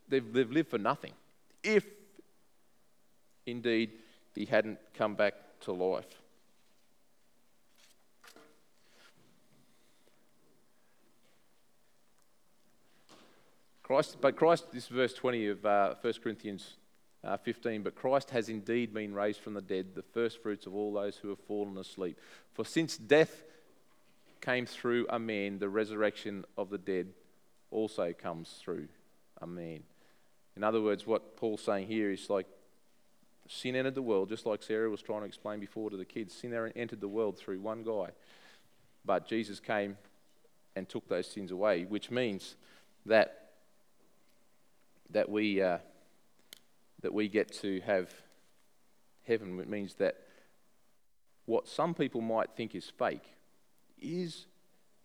they've, 0.09 0.33
they've 0.33 0.51
lived 0.51 0.69
for 0.69 0.77
nothing. 0.77 1.13
If 1.61 1.85
indeed 3.45 3.91
he 4.33 4.45
hadn't 4.45 4.79
come 4.95 5.15
back 5.15 5.33
to 5.61 5.71
life. 5.73 6.07
Christ, 13.83 14.17
but 14.21 14.35
Christ, 14.35 14.71
this 14.71 14.87
verse 14.87 15.13
20 15.13 15.47
of 15.49 15.65
uh, 15.65 15.95
1 16.01 16.13
Corinthians 16.23 16.77
uh, 17.23 17.37
15, 17.37 17.83
but 17.83 17.95
Christ 17.95 18.31
has 18.31 18.49
indeed 18.49 18.93
been 18.93 19.13
raised 19.13 19.39
from 19.39 19.53
the 19.53 19.61
dead, 19.61 19.95
the 19.95 20.01
first 20.01 20.41
fruits 20.41 20.65
of 20.65 20.75
all 20.75 20.93
those 20.93 21.15
who 21.17 21.29
have 21.29 21.39
fallen 21.39 21.77
asleep. 21.77 22.17
For 22.53 22.65
since 22.65 22.97
death 22.97 23.43
came 24.41 24.65
through 24.65 25.07
a 25.09 25.19
man, 25.19 25.59
the 25.59 25.69
resurrection 25.69 26.43
of 26.57 26.69
the 26.69 26.77
dead 26.77 27.07
also 27.71 28.13
comes 28.13 28.59
through 28.61 28.87
a 29.41 29.47
man. 29.47 29.83
In 30.55 30.63
other 30.63 30.81
words, 30.81 31.07
what 31.07 31.37
Paul's 31.37 31.63
saying 31.63 31.87
here 31.87 32.11
is 32.11 32.29
like 32.29 32.45
sin 33.47 33.75
entered 33.75 33.95
the 33.95 34.01
world, 34.01 34.29
just 34.29 34.45
like 34.45 34.61
Sarah 34.61 34.89
was 34.89 35.01
trying 35.01 35.21
to 35.21 35.25
explain 35.25 35.59
before 35.59 35.89
to 35.89 35.97
the 35.97 36.05
kids. 36.05 36.33
Sin 36.33 36.53
entered 36.75 37.01
the 37.01 37.07
world 37.07 37.37
through 37.37 37.59
one 37.59 37.83
guy. 37.83 38.09
But 39.05 39.27
Jesus 39.27 39.59
came 39.59 39.97
and 40.75 40.87
took 40.87 41.07
those 41.07 41.27
sins 41.27 41.51
away, 41.51 41.85
which 41.85 42.09
means 42.09 42.55
that, 43.05 43.51
that, 45.09 45.29
we, 45.29 45.61
uh, 45.61 45.79
that 47.03 47.13
we 47.13 47.29
get 47.29 47.51
to 47.61 47.79
have 47.81 48.13
heaven. 49.27 49.59
It 49.59 49.69
means 49.69 49.93
that 49.95 50.17
what 51.45 51.67
some 51.67 51.93
people 51.93 52.21
might 52.21 52.49
think 52.55 52.73
is 52.73 52.89
fake 52.97 53.35
is 54.01 54.47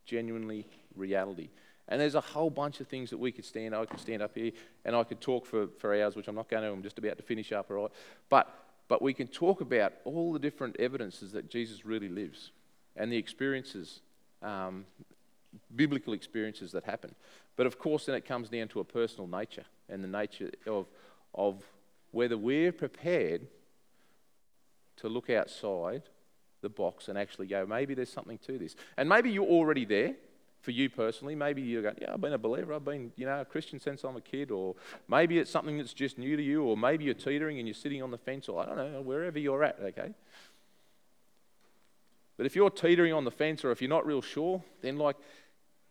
genuinely 0.06 0.66
reality. 0.96 1.50
And 1.88 2.00
there's 2.00 2.14
a 2.14 2.20
whole 2.20 2.50
bunch 2.50 2.80
of 2.80 2.88
things 2.88 3.10
that 3.10 3.18
we 3.18 3.32
could 3.32 3.44
stand. 3.44 3.74
I 3.74 3.86
could 3.86 4.00
stand 4.00 4.22
up 4.22 4.32
here 4.34 4.52
and 4.84 4.94
I 4.94 5.04
could 5.04 5.20
talk 5.20 5.46
for, 5.46 5.68
for 5.78 5.94
hours, 5.94 6.16
which 6.16 6.28
I'm 6.28 6.34
not 6.34 6.48
going 6.48 6.62
to. 6.62 6.70
I'm 6.70 6.82
just 6.82 6.98
about 6.98 7.16
to 7.16 7.22
finish 7.22 7.50
up, 7.50 7.70
all 7.70 7.76
right? 7.76 7.90
But, 8.28 8.54
but 8.88 9.00
we 9.00 9.14
can 9.14 9.26
talk 9.26 9.60
about 9.60 9.94
all 10.04 10.32
the 10.32 10.38
different 10.38 10.76
evidences 10.78 11.32
that 11.32 11.50
Jesus 11.50 11.86
really 11.86 12.08
lives 12.08 12.50
and 12.96 13.10
the 13.10 13.16
experiences, 13.16 14.00
um, 14.42 14.84
biblical 15.74 16.12
experiences 16.12 16.72
that 16.72 16.84
happen. 16.84 17.14
But 17.56 17.66
of 17.66 17.78
course, 17.78 18.06
then 18.06 18.14
it 18.14 18.26
comes 18.26 18.50
down 18.50 18.68
to 18.68 18.80
a 18.80 18.84
personal 18.84 19.26
nature 19.26 19.64
and 19.88 20.04
the 20.04 20.08
nature 20.08 20.50
of, 20.66 20.86
of 21.34 21.62
whether 22.18 22.36
we're 22.36 22.72
prepared 22.72 23.46
to 24.96 25.08
look 25.08 25.30
outside 25.30 26.02
the 26.62 26.68
box 26.68 27.06
and 27.06 27.16
actually 27.16 27.46
go, 27.46 27.64
maybe 27.64 27.94
there's 27.94 28.12
something 28.12 28.38
to 28.38 28.58
this. 28.58 28.74
And 28.96 29.08
maybe 29.08 29.30
you're 29.30 29.46
already 29.46 29.84
there 29.84 30.16
for 30.60 30.72
you 30.72 30.90
personally. 30.90 31.36
Maybe 31.36 31.62
you're 31.62 31.82
going, 31.82 31.94
yeah, 32.02 32.12
I've 32.12 32.20
been 32.20 32.32
a 32.32 32.38
believer. 32.38 32.74
I've 32.74 32.84
been, 32.84 33.12
you 33.14 33.24
know, 33.24 33.40
a 33.42 33.44
Christian 33.44 33.78
since 33.78 34.02
I'm 34.02 34.16
a 34.16 34.20
kid. 34.20 34.50
Or 34.50 34.74
maybe 35.06 35.38
it's 35.38 35.48
something 35.48 35.78
that's 35.78 35.94
just 35.94 36.18
new 36.18 36.36
to 36.36 36.42
you. 36.42 36.64
Or 36.64 36.76
maybe 36.76 37.04
you're 37.04 37.14
teetering 37.14 37.60
and 37.60 37.68
you're 37.68 37.74
sitting 37.74 38.02
on 38.02 38.10
the 38.10 38.18
fence. 38.18 38.48
Or 38.48 38.60
I 38.60 38.66
don't 38.66 38.76
know, 38.76 39.00
wherever 39.00 39.38
you're 39.38 39.62
at, 39.62 39.78
okay? 39.80 40.12
But 42.36 42.46
if 42.46 42.56
you're 42.56 42.68
teetering 42.70 43.12
on 43.12 43.24
the 43.24 43.30
fence 43.30 43.64
or 43.64 43.70
if 43.70 43.80
you're 43.80 43.88
not 43.88 44.04
real 44.04 44.22
sure, 44.22 44.64
then 44.82 44.98
like 44.98 45.14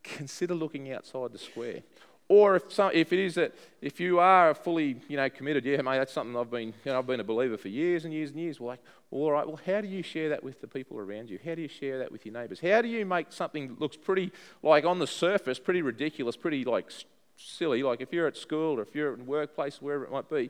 consider 0.03 0.55
looking 0.55 0.91
outside 0.91 1.31
the 1.31 1.39
square. 1.39 1.83
Or 2.29 2.57
if, 2.57 2.73
some, 2.73 2.91
if 2.93 3.13
it 3.13 3.19
is 3.19 3.35
that 3.35 3.55
if 3.81 4.01
you 4.01 4.19
are 4.19 4.53
fully 4.53 4.97
you 5.07 5.15
know 5.15 5.29
committed, 5.29 5.63
yeah, 5.63 5.81
mate, 5.81 5.97
that's 5.97 6.11
something 6.11 6.35
I've 6.35 6.51
been 6.51 6.67
you 6.67 6.91
know 6.91 6.99
I've 6.99 7.07
been 7.07 7.21
a 7.21 7.23
believer 7.23 7.57
for 7.57 7.69
years 7.69 8.03
and 8.03 8.13
years 8.13 8.31
and 8.31 8.39
years. 8.39 8.59
Well, 8.59 8.69
like, 8.69 8.81
well, 9.11 9.21
all 9.23 9.31
right, 9.31 9.47
well, 9.47 9.59
how 9.65 9.79
do 9.79 9.87
you 9.87 10.03
share 10.03 10.29
that 10.29 10.43
with 10.43 10.59
the 10.59 10.67
people 10.67 10.99
around 10.99 11.29
you? 11.29 11.39
How 11.43 11.55
do 11.55 11.61
you 11.61 11.69
share 11.69 11.99
that 11.99 12.11
with 12.11 12.25
your 12.25 12.33
neighbours? 12.33 12.59
How 12.59 12.81
do 12.81 12.89
you 12.89 13.05
make 13.05 13.31
something 13.31 13.69
that 13.69 13.79
looks 13.79 13.95
pretty 13.95 14.33
like 14.61 14.83
on 14.83 14.99
the 14.99 15.07
surface, 15.07 15.57
pretty 15.57 15.81
ridiculous, 15.81 16.35
pretty 16.35 16.65
like 16.65 16.91
silly? 17.37 17.81
Like 17.81 18.01
if 18.01 18.11
you're 18.11 18.27
at 18.27 18.35
school 18.35 18.77
or 18.77 18.81
if 18.81 18.93
you're 18.93 19.13
at 19.13 19.19
workplace, 19.25 19.81
wherever 19.81 20.03
it 20.03 20.11
might 20.11 20.29
be, 20.29 20.49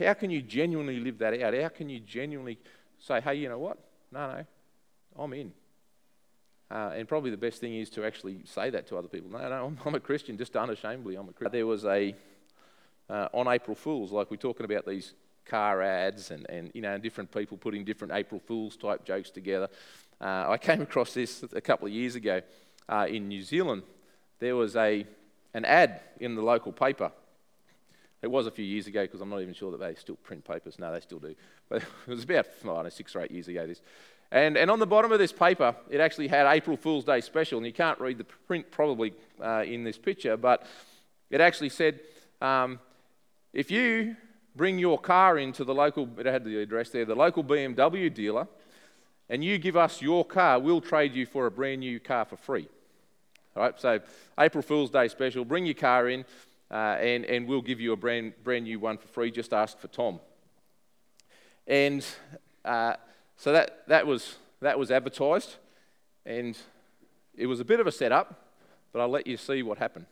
how 0.00 0.14
can 0.14 0.30
you 0.30 0.42
genuinely 0.42 0.98
live 0.98 1.18
that 1.18 1.40
out? 1.40 1.54
How 1.54 1.68
can 1.68 1.88
you 1.88 2.00
genuinely 2.00 2.58
say, 2.98 3.20
hey, 3.20 3.36
you 3.36 3.48
know 3.48 3.58
what? 3.58 3.78
No, 4.10 4.26
no, 4.26 4.44
I'm 5.16 5.32
in. 5.34 5.52
Uh, 6.72 6.90
and 6.96 7.06
probably 7.06 7.30
the 7.30 7.36
best 7.36 7.60
thing 7.60 7.74
is 7.74 7.90
to 7.90 8.02
actually 8.02 8.38
say 8.44 8.70
that 8.70 8.86
to 8.86 8.96
other 8.96 9.08
people. 9.08 9.30
No, 9.30 9.46
no, 9.46 9.66
I'm, 9.66 9.78
I'm 9.84 9.94
a 9.94 10.00
Christian, 10.00 10.38
just 10.38 10.56
unashamedly, 10.56 11.16
I'm 11.16 11.28
a 11.28 11.32
Christian. 11.32 11.52
There 11.52 11.66
was 11.66 11.84
a, 11.84 12.14
uh, 13.10 13.28
on 13.34 13.46
April 13.46 13.74
Fools, 13.74 14.10
like 14.10 14.30
we're 14.30 14.38
talking 14.38 14.64
about 14.64 14.86
these 14.86 15.12
car 15.44 15.82
ads 15.82 16.30
and, 16.30 16.48
and 16.48 16.70
you 16.72 16.80
know, 16.80 16.94
and 16.94 17.02
different 17.02 17.30
people 17.30 17.58
putting 17.58 17.84
different 17.84 18.14
April 18.14 18.40
Fools 18.40 18.76
type 18.76 19.04
jokes 19.04 19.30
together. 19.30 19.68
Uh, 20.18 20.46
I 20.48 20.56
came 20.56 20.80
across 20.80 21.12
this 21.12 21.44
a 21.52 21.60
couple 21.60 21.88
of 21.88 21.92
years 21.92 22.14
ago 22.14 22.40
uh, 22.88 23.06
in 23.06 23.28
New 23.28 23.42
Zealand. 23.42 23.82
There 24.38 24.56
was 24.56 24.74
a, 24.74 25.06
an 25.52 25.66
ad 25.66 26.00
in 26.20 26.34
the 26.36 26.42
local 26.42 26.72
paper. 26.72 27.12
It 28.22 28.30
was 28.30 28.46
a 28.46 28.50
few 28.50 28.64
years 28.64 28.86
ago 28.86 29.02
because 29.02 29.20
I'm 29.20 29.28
not 29.28 29.42
even 29.42 29.52
sure 29.52 29.72
that 29.72 29.80
they 29.80 29.94
still 29.96 30.16
print 30.16 30.44
papers. 30.44 30.78
No, 30.78 30.90
they 30.90 31.00
still 31.00 31.18
do. 31.18 31.34
But 31.68 31.82
it 32.06 32.10
was 32.10 32.24
about, 32.24 32.46
I 32.62 32.66
don't 32.66 32.84
know, 32.84 32.88
six 32.88 33.14
or 33.14 33.20
eight 33.20 33.30
years 33.30 33.48
ago, 33.48 33.66
this. 33.66 33.82
And, 34.32 34.56
and 34.56 34.70
on 34.70 34.78
the 34.78 34.86
bottom 34.86 35.12
of 35.12 35.18
this 35.18 35.30
paper, 35.30 35.76
it 35.90 36.00
actually 36.00 36.26
had 36.26 36.50
April 36.50 36.78
Fool's 36.78 37.04
Day 37.04 37.20
special. 37.20 37.58
And 37.58 37.66
you 37.66 37.72
can't 37.72 38.00
read 38.00 38.16
the 38.16 38.24
print 38.24 38.70
probably 38.70 39.12
uh, 39.38 39.62
in 39.66 39.84
this 39.84 39.98
picture, 39.98 40.38
but 40.38 40.66
it 41.30 41.42
actually 41.42 41.68
said 41.68 42.00
um, 42.40 42.80
if 43.52 43.70
you 43.70 44.16
bring 44.56 44.78
your 44.78 44.98
car 44.98 45.38
into 45.38 45.64
the 45.64 45.74
local, 45.74 46.08
it 46.18 46.24
had 46.24 46.44
the 46.44 46.62
address 46.62 46.88
there, 46.88 47.04
the 47.04 47.14
local 47.14 47.44
BMW 47.44 48.12
dealer, 48.12 48.48
and 49.28 49.44
you 49.44 49.58
give 49.58 49.76
us 49.76 50.00
your 50.00 50.24
car, 50.24 50.58
we'll 50.58 50.80
trade 50.80 51.14
you 51.14 51.26
for 51.26 51.46
a 51.46 51.50
brand 51.50 51.80
new 51.80 52.00
car 52.00 52.24
for 52.24 52.38
free. 52.38 52.68
All 53.54 53.62
right, 53.62 53.78
so 53.78 54.00
April 54.40 54.62
Fool's 54.62 54.90
Day 54.90 55.08
special, 55.08 55.44
bring 55.44 55.66
your 55.66 55.74
car 55.74 56.08
in, 56.08 56.24
uh, 56.70 56.96
and, 57.00 57.26
and 57.26 57.46
we'll 57.46 57.60
give 57.60 57.80
you 57.80 57.92
a 57.92 57.96
brand, 57.96 58.32
brand 58.42 58.64
new 58.64 58.80
one 58.80 58.96
for 58.96 59.08
free. 59.08 59.30
Just 59.30 59.52
ask 59.52 59.78
for 59.78 59.88
Tom. 59.88 60.20
And 61.66 62.04
uh, 62.64 62.94
so 63.36 63.52
that, 63.52 63.82
that, 63.88 64.06
was, 64.06 64.36
that 64.60 64.78
was 64.78 64.90
advertised, 64.90 65.56
and 66.24 66.56
it 67.36 67.46
was 67.46 67.60
a 67.60 67.64
bit 67.64 67.80
of 67.80 67.86
a 67.86 67.92
setup, 67.92 68.48
but 68.92 69.00
I'll 69.00 69.08
let 69.08 69.26
you 69.26 69.36
see 69.36 69.62
what 69.62 69.78
happened. 69.78 70.06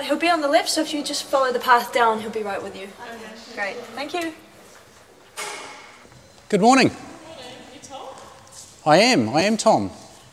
He'll 0.00 0.18
be 0.18 0.28
on 0.28 0.40
the 0.40 0.48
left, 0.48 0.68
so 0.68 0.80
if 0.80 0.92
you 0.92 1.02
just 1.02 1.24
follow 1.24 1.52
the 1.52 1.58
path 1.58 1.92
down, 1.92 2.20
he'll 2.20 2.30
be 2.30 2.42
right 2.42 2.62
with 2.62 2.76
you. 2.76 2.84
Okay. 2.84 3.74
Great, 3.74 3.76
thank 3.94 4.14
you. 4.14 4.32
Good 6.48 6.60
morning. 6.60 6.90
you 6.90 7.80
Tom? 7.82 8.08
I 8.84 8.98
am, 8.98 9.28
I 9.30 9.42
am 9.42 9.56
Tom. 9.56 9.90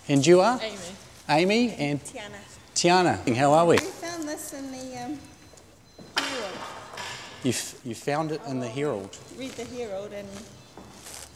And 0.08 0.26
you 0.26 0.42
are? 0.42 0.60
Amy. 0.62 0.78
Amy 1.30 1.74
and? 1.76 2.04
Tiana. 2.04 2.42
Tiana, 2.76 3.36
how 3.36 3.54
are 3.54 3.66
we? 3.66 3.76
We 3.76 3.80
found 3.80 4.28
this 4.28 4.54
in 4.54 4.72
the 4.72 5.04
um, 5.04 5.20
Herald. 6.18 6.54
You, 7.44 7.54
you 7.86 7.96
found 7.96 8.32
it 8.32 8.42
in 8.48 8.60
the 8.60 8.68
Herald? 8.68 9.18
Read 9.38 9.52
the 9.52 9.66
Herald 9.66 10.12
and... 10.14 10.28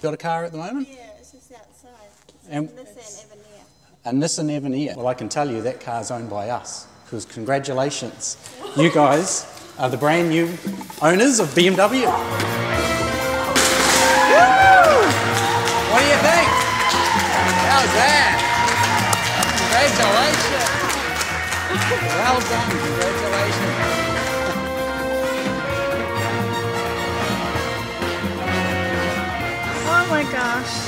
Got 0.01 0.13
a 0.13 0.17
car 0.17 0.43
at 0.43 0.51
the 0.51 0.57
moment? 0.57 0.89
Yeah, 0.89 1.07
it's 1.17 1.31
just 1.31 1.51
outside. 1.51 1.91
It's 2.27 2.47
and 2.49 2.69
a 2.69 2.71
Nissan 2.71 3.25
Avenir. 3.25 3.63
A 4.05 4.11
Nissan 4.11 4.55
Avenir. 4.55 4.93
Well, 4.95 5.07
I 5.07 5.13
can 5.13 5.29
tell 5.29 5.49
you 5.49 5.61
that 5.61 5.79
car's 5.79 6.11
owned 6.11 6.29
by 6.29 6.49
us 6.49 6.87
because 7.05 7.25
congratulations, 7.25 8.35
you 8.75 8.91
guys 8.91 9.45
are 9.77 9.89
the 9.89 9.97
brand 9.97 10.29
new 10.29 10.45
owners 11.01 11.39
of 11.39 11.47
BMW. 11.49 12.05
What 15.91 15.99
do 15.99 16.05
you 16.07 16.17
think? 16.17 16.47
How's 17.69 17.93
that? 17.93 18.41
Congratulations. 19.61 20.71
Well 22.01 22.39
done, 22.41 22.69
congratulations. 22.71 24.05
Oh 29.87 30.03
my 30.09 30.23
gosh. 30.31 30.84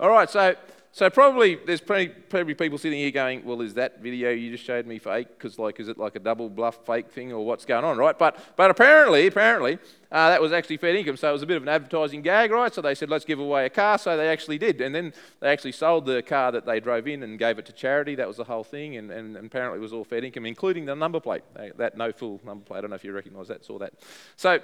All 0.00 0.10
right, 0.10 0.30
so 0.30 0.54
so 0.92 1.10
probably 1.10 1.56
there's 1.66 1.80
probably, 1.80 2.08
probably 2.08 2.54
people 2.54 2.78
sitting 2.78 2.98
here 3.00 3.10
going, 3.10 3.44
well, 3.44 3.60
is 3.60 3.74
that 3.74 4.00
video 4.00 4.30
you 4.30 4.50
just 4.52 4.64
showed 4.64 4.86
me 4.86 4.98
fake? 4.98 5.28
Because 5.28 5.58
like, 5.58 5.80
is 5.80 5.88
it 5.88 5.98
like 5.98 6.14
a 6.14 6.20
double 6.20 6.48
bluff 6.48 6.86
fake 6.86 7.10
thing 7.10 7.32
or 7.32 7.44
what's 7.44 7.64
going 7.64 7.84
on, 7.84 7.98
right? 7.98 8.16
But 8.16 8.38
but 8.56 8.70
apparently, 8.70 9.26
apparently, 9.26 9.78
uh, 10.12 10.30
that 10.30 10.40
was 10.40 10.52
actually 10.52 10.76
fair 10.76 10.94
income. 10.94 11.16
So 11.16 11.28
it 11.28 11.32
was 11.32 11.42
a 11.42 11.46
bit 11.46 11.56
of 11.56 11.64
an 11.64 11.68
advertising 11.68 12.22
gag, 12.22 12.52
right? 12.52 12.72
So 12.72 12.80
they 12.80 12.94
said, 12.94 13.10
let's 13.10 13.24
give 13.24 13.40
away 13.40 13.66
a 13.66 13.70
car. 13.70 13.98
So 13.98 14.16
they 14.16 14.28
actually 14.28 14.58
did, 14.58 14.80
and 14.80 14.94
then 14.94 15.12
they 15.40 15.48
actually 15.48 15.72
sold 15.72 16.06
the 16.06 16.22
car 16.22 16.52
that 16.52 16.64
they 16.64 16.78
drove 16.78 17.08
in 17.08 17.24
and 17.24 17.36
gave 17.36 17.58
it 17.58 17.66
to 17.66 17.72
charity. 17.72 18.14
That 18.14 18.28
was 18.28 18.36
the 18.36 18.44
whole 18.44 18.64
thing, 18.64 18.96
and, 18.96 19.10
and 19.10 19.36
apparently 19.36 19.78
it 19.78 19.82
was 19.82 19.92
all 19.92 20.04
fair 20.04 20.24
income, 20.24 20.46
including 20.46 20.84
the 20.84 20.94
number 20.94 21.18
plate, 21.18 21.42
that 21.76 21.96
no 21.96 22.12
full 22.12 22.40
number 22.44 22.64
plate. 22.64 22.78
I 22.78 22.80
don't 22.82 22.90
know 22.90 22.96
if 22.96 23.04
you 23.04 23.12
recognise 23.12 23.48
that, 23.48 23.64
saw 23.64 23.78
that. 23.78 23.94
So 24.36 24.60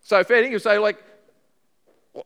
so 0.00 0.24
fair 0.24 0.42
income. 0.42 0.60
So 0.60 0.80
like 0.80 0.98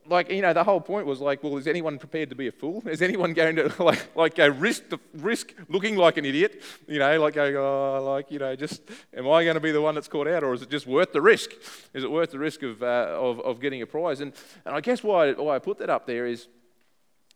like 0.09 0.31
you 0.31 0.43
know 0.43 0.53
the 0.53 0.65
whole 0.65 0.81
point 0.81 1.07
was 1.07 1.21
like 1.21 1.43
well 1.45 1.57
is 1.57 1.69
anyone 1.69 1.99
prepared 1.99 2.31
to 2.31 2.37
be 2.37 2.49
a 2.49 2.53
fool? 2.53 2.83
Is 2.87 3.03
anyone 3.03 3.33
going 3.35 3.57
to 3.57 3.73
like 3.83 4.17
like 4.17 4.35
go 4.35 4.49
risk 4.49 4.89
the 4.89 4.99
risk 5.15 5.55
looking 5.69 5.97
like 5.97 6.17
an 6.17 6.25
idiot? 6.25 6.63
You 6.89 6.99
know 6.99 7.21
like 7.21 7.35
going 7.35 7.57
oh 7.57 8.03
like 8.03 8.31
you 8.31 8.39
know 8.39 8.57
just 8.57 8.83
am 9.17 9.29
i 9.29 9.45
going 9.45 9.55
to 9.55 9.61
be 9.61 9.71
the 9.71 9.81
one 9.81 9.95
that's 9.95 10.09
caught 10.09 10.27
out 10.27 10.43
or 10.43 10.55
is 10.55 10.63
it 10.63 10.71
just 10.71 10.87
worth 10.87 11.13
the 11.13 11.23
risk? 11.23 11.51
Is 11.95 12.03
it 12.03 12.11
worth 12.11 12.31
the 12.31 12.39
risk 12.39 12.63
of 12.63 12.83
uh, 12.83 13.17
of, 13.17 13.41
of 13.41 13.61
getting 13.61 13.83
a 13.83 13.87
prize? 13.87 14.21
And 14.21 14.33
and 14.65 14.75
i 14.75 14.81
guess 14.81 15.03
why 15.03 15.33
why 15.33 15.57
i 15.57 15.59
put 15.59 15.79
that 15.79 15.91
up 15.91 16.07
there 16.07 16.27
is 16.27 16.49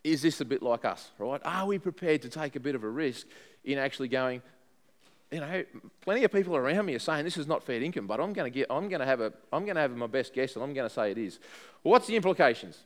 is 0.03 0.23
this 0.23 0.41
a 0.41 0.45
bit 0.45 0.63
like 0.63 0.85
us 0.85 1.11
right? 1.19 1.41
Are 1.45 1.67
we 1.67 1.79
prepared 1.79 2.23
to 2.23 2.29
take 2.29 2.57
a 2.57 2.61
bit 2.61 2.75
of 2.75 2.83
a 2.83 2.89
risk 2.89 3.27
in 3.65 3.79
actually 3.79 4.09
going 4.09 4.43
you 5.31 5.41
know, 5.41 5.65
plenty 6.01 6.25
of 6.25 6.33
people 6.33 6.57
around 6.57 6.87
me 6.87 6.95
are 6.95 7.01
saying 7.01 7.25
this 7.25 7.37
is 7.37 7.47
not 7.47 7.63
fair 7.63 7.81
income, 7.81 8.07
but 8.07 8.21
I'm 8.21 8.33
going 8.33 8.51
to 8.51 8.55
get, 8.55 8.67
I'm 8.69 8.89
going 8.89 9.01
to 9.01 9.07
have 9.07 9.21
a, 9.21 9.33
I'm 9.53 9.65
going 9.65 9.77
to 9.77 9.81
have 9.81 9.97
my 9.97 10.07
best 10.07 10.35
guess, 10.35 10.55
and 10.57 10.65
I'm 10.65 10.75
going 10.75 10.89
to 10.89 10.95
say 10.95 11.13
it 11.13 11.19
is. 11.19 11.39
Well, 11.85 11.93
what's 11.93 12.07
the 12.07 12.17
implications? 12.17 12.79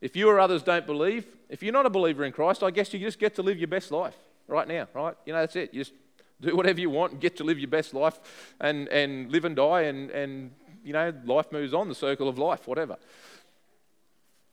If 0.00 0.16
you 0.16 0.28
or 0.28 0.40
others 0.40 0.62
don't 0.62 0.86
believe, 0.86 1.26
if 1.48 1.62
you're 1.62 1.72
not 1.72 1.86
a 1.86 1.90
believer 1.90 2.24
in 2.24 2.32
Christ, 2.32 2.62
I 2.62 2.70
guess 2.70 2.92
you 2.92 3.00
just 3.00 3.18
get 3.18 3.34
to 3.36 3.42
live 3.42 3.58
your 3.58 3.68
best 3.68 3.90
life 3.90 4.16
right 4.48 4.66
now, 4.66 4.88
right? 4.94 5.14
You 5.26 5.32
know, 5.32 5.40
that's 5.40 5.56
it. 5.56 5.74
You 5.74 5.80
just 5.82 5.92
do 6.40 6.56
whatever 6.56 6.80
you 6.80 6.90
want 6.90 7.12
and 7.12 7.20
get 7.20 7.36
to 7.36 7.44
live 7.44 7.58
your 7.58 7.68
best 7.68 7.94
life, 7.94 8.18
and 8.60 8.88
and 8.88 9.30
live 9.30 9.44
and 9.44 9.56
die, 9.56 9.82
and 9.82 10.10
and 10.10 10.50
you 10.84 10.92
know, 10.92 11.12
life 11.24 11.50
moves 11.52 11.72
on, 11.72 11.88
the 11.88 11.94
circle 11.94 12.28
of 12.28 12.38
life, 12.38 12.68
whatever. 12.68 12.96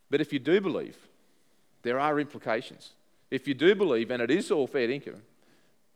But 0.10 0.22
if 0.22 0.32
you 0.32 0.40
do 0.40 0.62
believe, 0.62 0.98
there 1.84 2.00
are 2.00 2.20
implications. 2.20 2.92
If 3.30 3.48
you 3.48 3.54
do 3.54 3.76
believe, 3.76 4.12
and 4.12 4.22
it 4.22 4.32
is 4.32 4.52
all 4.52 4.68
fair 4.68 4.90
income, 4.90 5.22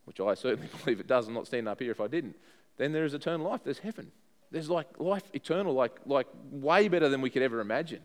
which 0.06 0.20
I 0.20 0.34
certainly 0.34 0.70
believe 0.84 1.00
it 1.00 1.08
does, 1.08 1.28
I'm 1.28 1.34
not 1.34 1.48
standing 1.48 1.68
up 1.68 1.80
here 1.80 1.92
if 1.92 2.02
I 2.02 2.08
didn't, 2.08 2.36
then 2.78 2.92
there 2.92 3.06
is 3.06 3.14
eternal 3.14 3.48
life. 3.48 3.62
There's 3.64 3.80
heaven. 3.80 4.12
There's 4.52 4.70
like 4.70 4.88
life 5.00 5.24
eternal, 5.34 5.74
like, 5.74 5.98
like 6.06 6.28
way 6.50 6.88
better 6.88 7.10
than 7.10 7.22
we 7.22 7.30
could 7.30 7.42
ever 7.42 7.60
imagine. 7.60 8.02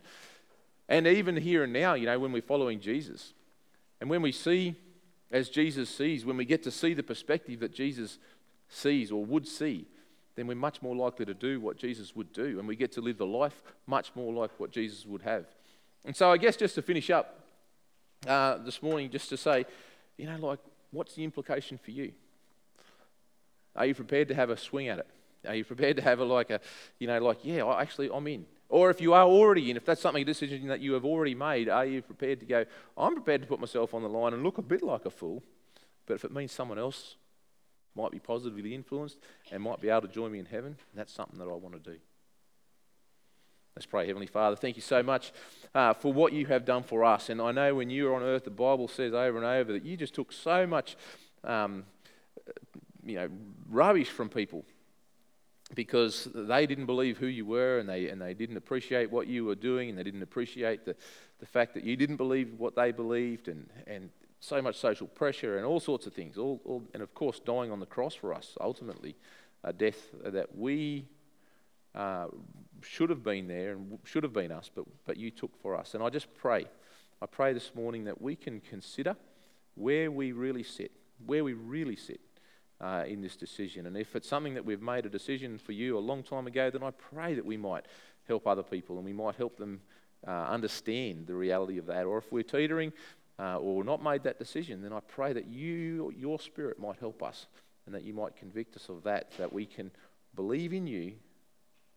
And 0.89 1.07
even 1.07 1.37
here 1.37 1.63
and 1.63 1.73
now, 1.73 1.95
you 1.95 2.07
know, 2.07 2.19
when 2.19 2.33
we're 2.33 2.43
following 2.43 2.81
Jesus, 2.81 3.33
and 4.01 4.11
when 4.11 4.23
we 4.23 4.33
see 4.33 4.75
as 5.31 5.49
Jesus 5.49 5.89
sees, 5.89 6.25
when 6.25 6.37
we 6.37 6.45
get 6.45 6.63
to 6.65 6.71
see 6.71 6.95
the 6.95 7.03
perspective 7.03 7.61
that 7.61 7.73
Jesus 7.73 8.19
sees 8.69 9.13
or 9.13 9.25
would 9.25 9.47
see, 9.47 9.87
then 10.35 10.47
we're 10.47 10.57
much 10.57 10.83
more 10.83 10.97
likely 10.97 11.27
to 11.27 11.35
do 11.35 11.61
what 11.61 11.77
Jesus 11.77 12.17
would 12.17 12.33
do, 12.33 12.59
and 12.59 12.67
we 12.67 12.77
get 12.77 12.93
to 12.93 13.01
live 13.01 13.19
the 13.19 13.27
life 13.27 13.63
much 13.87 14.11
more 14.15 14.33
like 14.33 14.51
what 14.59 14.71
Jesus 14.71 15.07
would 15.07 15.23
have. 15.23 15.47
And 16.05 16.17
so, 16.17 16.33
I 16.33 16.39
guess 16.39 16.57
just 16.57 16.75
to 16.77 16.83
finish 16.83 17.11
up 17.11 17.45
uh, 18.27 18.59
this 18.59 18.83
morning, 18.83 19.11
just 19.11 19.29
to 19.29 19.37
say, 19.37 19.67
you 20.17 20.27
know, 20.27 20.37
like, 20.37 20.61
what's 20.91 21.15
the 21.15 21.25
implication 21.25 21.79
for 21.79 21.91
you? 21.91 22.13
Are 23.77 23.87
you 23.87 23.95
prepared 23.95 24.29
to 24.29 24.35
have 24.35 24.51
a 24.51 24.57
swing 24.57 24.89
at 24.89 24.99
it? 24.99 25.07
Are 25.47 25.55
you 25.55 25.65
prepared 25.65 25.97
to 25.97 26.03
have 26.03 26.19
a 26.19 26.25
like 26.25 26.51
a, 26.51 26.61
you 26.99 27.07
know, 27.07 27.19
like, 27.19 27.39
yeah, 27.43 27.65
I 27.65 27.81
actually, 27.81 28.11
I'm 28.13 28.27
in. 28.27 28.47
Or 28.69 28.91
if 28.91 29.01
you 29.01 29.15
are 29.15 29.25
already 29.25 29.71
in, 29.71 29.77
if 29.77 29.85
that's 29.85 30.01
something, 30.01 30.23
a 30.23 30.25
decision 30.25 30.69
that 30.69 30.81
you 30.81 30.93
have 30.93 31.05
already 31.05 31.35
made, 31.35 31.69
are 31.69 31.87
you 31.87 32.03
prepared 32.03 32.41
to 32.41 32.47
go, 32.47 32.65
I'm 32.97 33.15
prepared 33.15 33.43
to 33.43 33.49
put 33.49 33.59
myself 33.59 33.95
on 33.95 34.03
the 34.03 34.09
line 34.09 34.33
and 34.33 34.43
look 34.43 34.59
a 34.59 34.63
bit 34.63 34.83
like 34.83 35.07
a 35.07 35.11
fool, 35.11 35.43
but 36.07 36.15
if 36.15 36.25
it 36.25 36.33
means 36.33 36.53
someone 36.53 36.79
else 36.79 37.17
might 37.97 38.13
be 38.13 38.21
positively 38.21 38.75
influenced 38.75 39.19
and 39.51 39.63
might 39.63 39.81
be 39.81 39.89
able 39.89 40.03
to 40.03 40.09
join 40.09 40.31
me 40.31 40.39
in 40.39 40.47
heaven, 40.47 40.77
that's 40.95 41.13
something 41.13 41.39
that 41.39 41.49
I 41.49 41.55
want 41.55 41.83
to 41.83 41.91
do. 41.93 41.99
Let's 43.77 43.87
pray, 43.87 44.07
Heavenly 44.07 44.27
Father. 44.27 44.57
Thank 44.57 44.77
you 44.77 44.83
so 44.83 45.03
much 45.03 45.33
uh, 45.75 45.95
for 45.95 46.13
what 46.13 46.33
you 46.33 46.47
have 46.47 46.65
done 46.65 46.83
for 46.83 47.05
us. 47.05 47.29
And 47.29 47.41
I 47.41 47.53
know 47.53 47.75
when 47.75 47.89
you 47.89 48.05
were 48.05 48.15
on 48.15 48.23
earth, 48.23 48.45
the 48.45 48.51
Bible 48.51 48.89
says 48.89 49.15
over 49.15 49.37
and 49.37 49.47
over 49.47 49.73
that 49.73 49.85
you 49.85 49.97
just 49.97 50.13
took 50.13 50.33
so 50.33 50.67
much, 50.67 50.97
um, 51.45 51.85
you 53.05 53.15
know, 53.15 53.29
rubbish 53.69 54.09
from 54.09 54.29
people 54.29 54.65
because 55.75 56.29
they 56.35 56.67
didn't 56.67 56.87
believe 56.87 57.19
who 57.19 57.27
you 57.27 57.47
were 57.47 57.79
and 57.79 57.89
they, 57.89 58.09
and 58.09 58.21
they 58.21 58.35
didn't 58.35 58.57
appreciate 58.57 59.09
what 59.09 59.29
you 59.29 59.45
were 59.45 59.55
doing 59.55 59.89
and 59.89 59.97
they 59.97 60.03
didn't 60.03 60.23
appreciate 60.23 60.85
the, 60.85 60.97
the 61.39 61.47
fact 61.47 61.75
that 61.75 61.85
you 61.85 61.97
didn't 61.97 62.17
believe 62.17 62.59
what 62.59 62.75
they 62.75 62.91
believed 62.91 63.47
and, 63.47 63.71
and 63.87 64.11
so 64.41 64.61
much 64.61 64.77
social 64.77 65.07
pressure 65.07 65.59
and 65.59 65.65
all 65.65 65.79
sorts 65.79 66.09
of 66.09 66.13
things. 66.13 66.37
All, 66.37 66.61
all, 66.65 66.83
and 66.93 67.05
of 67.05 67.15
course, 67.15 67.39
dying 67.39 67.71
on 67.71 67.79
the 67.79 67.87
cross 67.87 68.17
for 68.17 68.35
us, 68.35 68.57
ultimately, 68.61 69.15
a 69.63 69.73
death 69.73 70.09
that 70.25 70.59
we 70.59 71.07
uh, 71.95 72.27
should 72.83 73.11
have 73.11 73.23
been 73.23 73.49
there 73.49 73.73
and 73.73 73.99
should 74.05 74.23
have 74.23 74.33
been 74.33 74.53
us, 74.53 74.71
but, 74.75 74.85
but 75.07 75.17
you 75.17 75.31
took 75.31 75.61
for 75.61 75.77
us. 75.77 75.95
And 75.95 76.03
I 76.03 76.11
just 76.11 76.33
pray, 76.35 76.67
I 77.21 77.27
pray 77.27 77.53
this 77.53 77.75
morning 77.75 78.05
that 78.05 78.21
we 78.21 78.37
can 78.37 78.61
consider 78.61 79.17
where 79.75 80.11
we 80.11 80.33
really 80.33 80.63
sit, 80.63 80.93
where 81.25 81.45
we 81.45 81.53
really 81.53 81.97
sit 81.97 82.21
uh, 82.81 83.05
in 83.07 83.21
this 83.21 83.37
decision. 83.37 83.87
And 83.87 83.97
if 83.97 84.17
it's 84.17 84.29
something 84.29 84.55
that 84.55 84.65
we've 84.65 84.83
made 84.83 85.07
a 85.07 85.11
decision 85.11 85.59
for 85.59 85.73
you 85.73 85.99
a 85.99 86.01
long 86.01 86.23
time 86.23 86.47
ago, 86.47 86.71
then 86.71 86.83
I 86.83 86.91
pray 86.91 87.35
that 87.35 87.45
we 87.45 87.57
might 87.57 87.85
help 88.27 88.47
other 88.47 88.63
people 88.63 88.97
and 88.97 89.05
we 89.05 89.13
might 89.13 89.37
help 89.37 89.57
them 89.57 89.81
uh, 90.27 90.31
understand 90.31 91.27
the 91.27 91.35
reality 91.35 91.79
of 91.79 91.87
that. 91.87 92.05
Or 92.05 92.19
if 92.19 92.31
we're 92.33 92.43
teetering 92.43 92.93
uh, 93.39 93.59
or 93.59 93.85
not 93.85 94.03
made 94.03 94.23
that 94.25 94.39
decision, 94.39 94.83
then 94.83 94.93
I 94.93 95.01
pray 95.01 95.33
that 95.33 95.47
you, 95.47 96.13
your 96.17 96.39
spirit 96.39 96.79
might 96.79 96.99
help 96.99 97.23
us 97.23 97.47
and 97.87 97.95
that 97.95 98.05
you 98.05 98.15
might 98.15 98.37
convict 98.37 98.77
us 98.77 98.89
of 98.89 99.03
that, 99.05 99.33
that 99.39 99.53
we 99.53 99.67
can 99.67 99.91
believe 100.35 100.73
in 100.73 100.87
you 100.87 101.15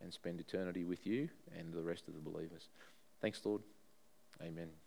and 0.03 0.13
spend 0.13 0.39
eternity 0.39 0.83
with 0.83 1.07
you 1.07 1.29
and 1.57 1.73
the 1.73 1.81
rest 1.81 2.07
of 2.07 2.13
the 2.13 2.19
believers. 2.19 2.69
Thanks, 3.21 3.39
Lord. 3.45 3.61
Amen. 4.41 4.82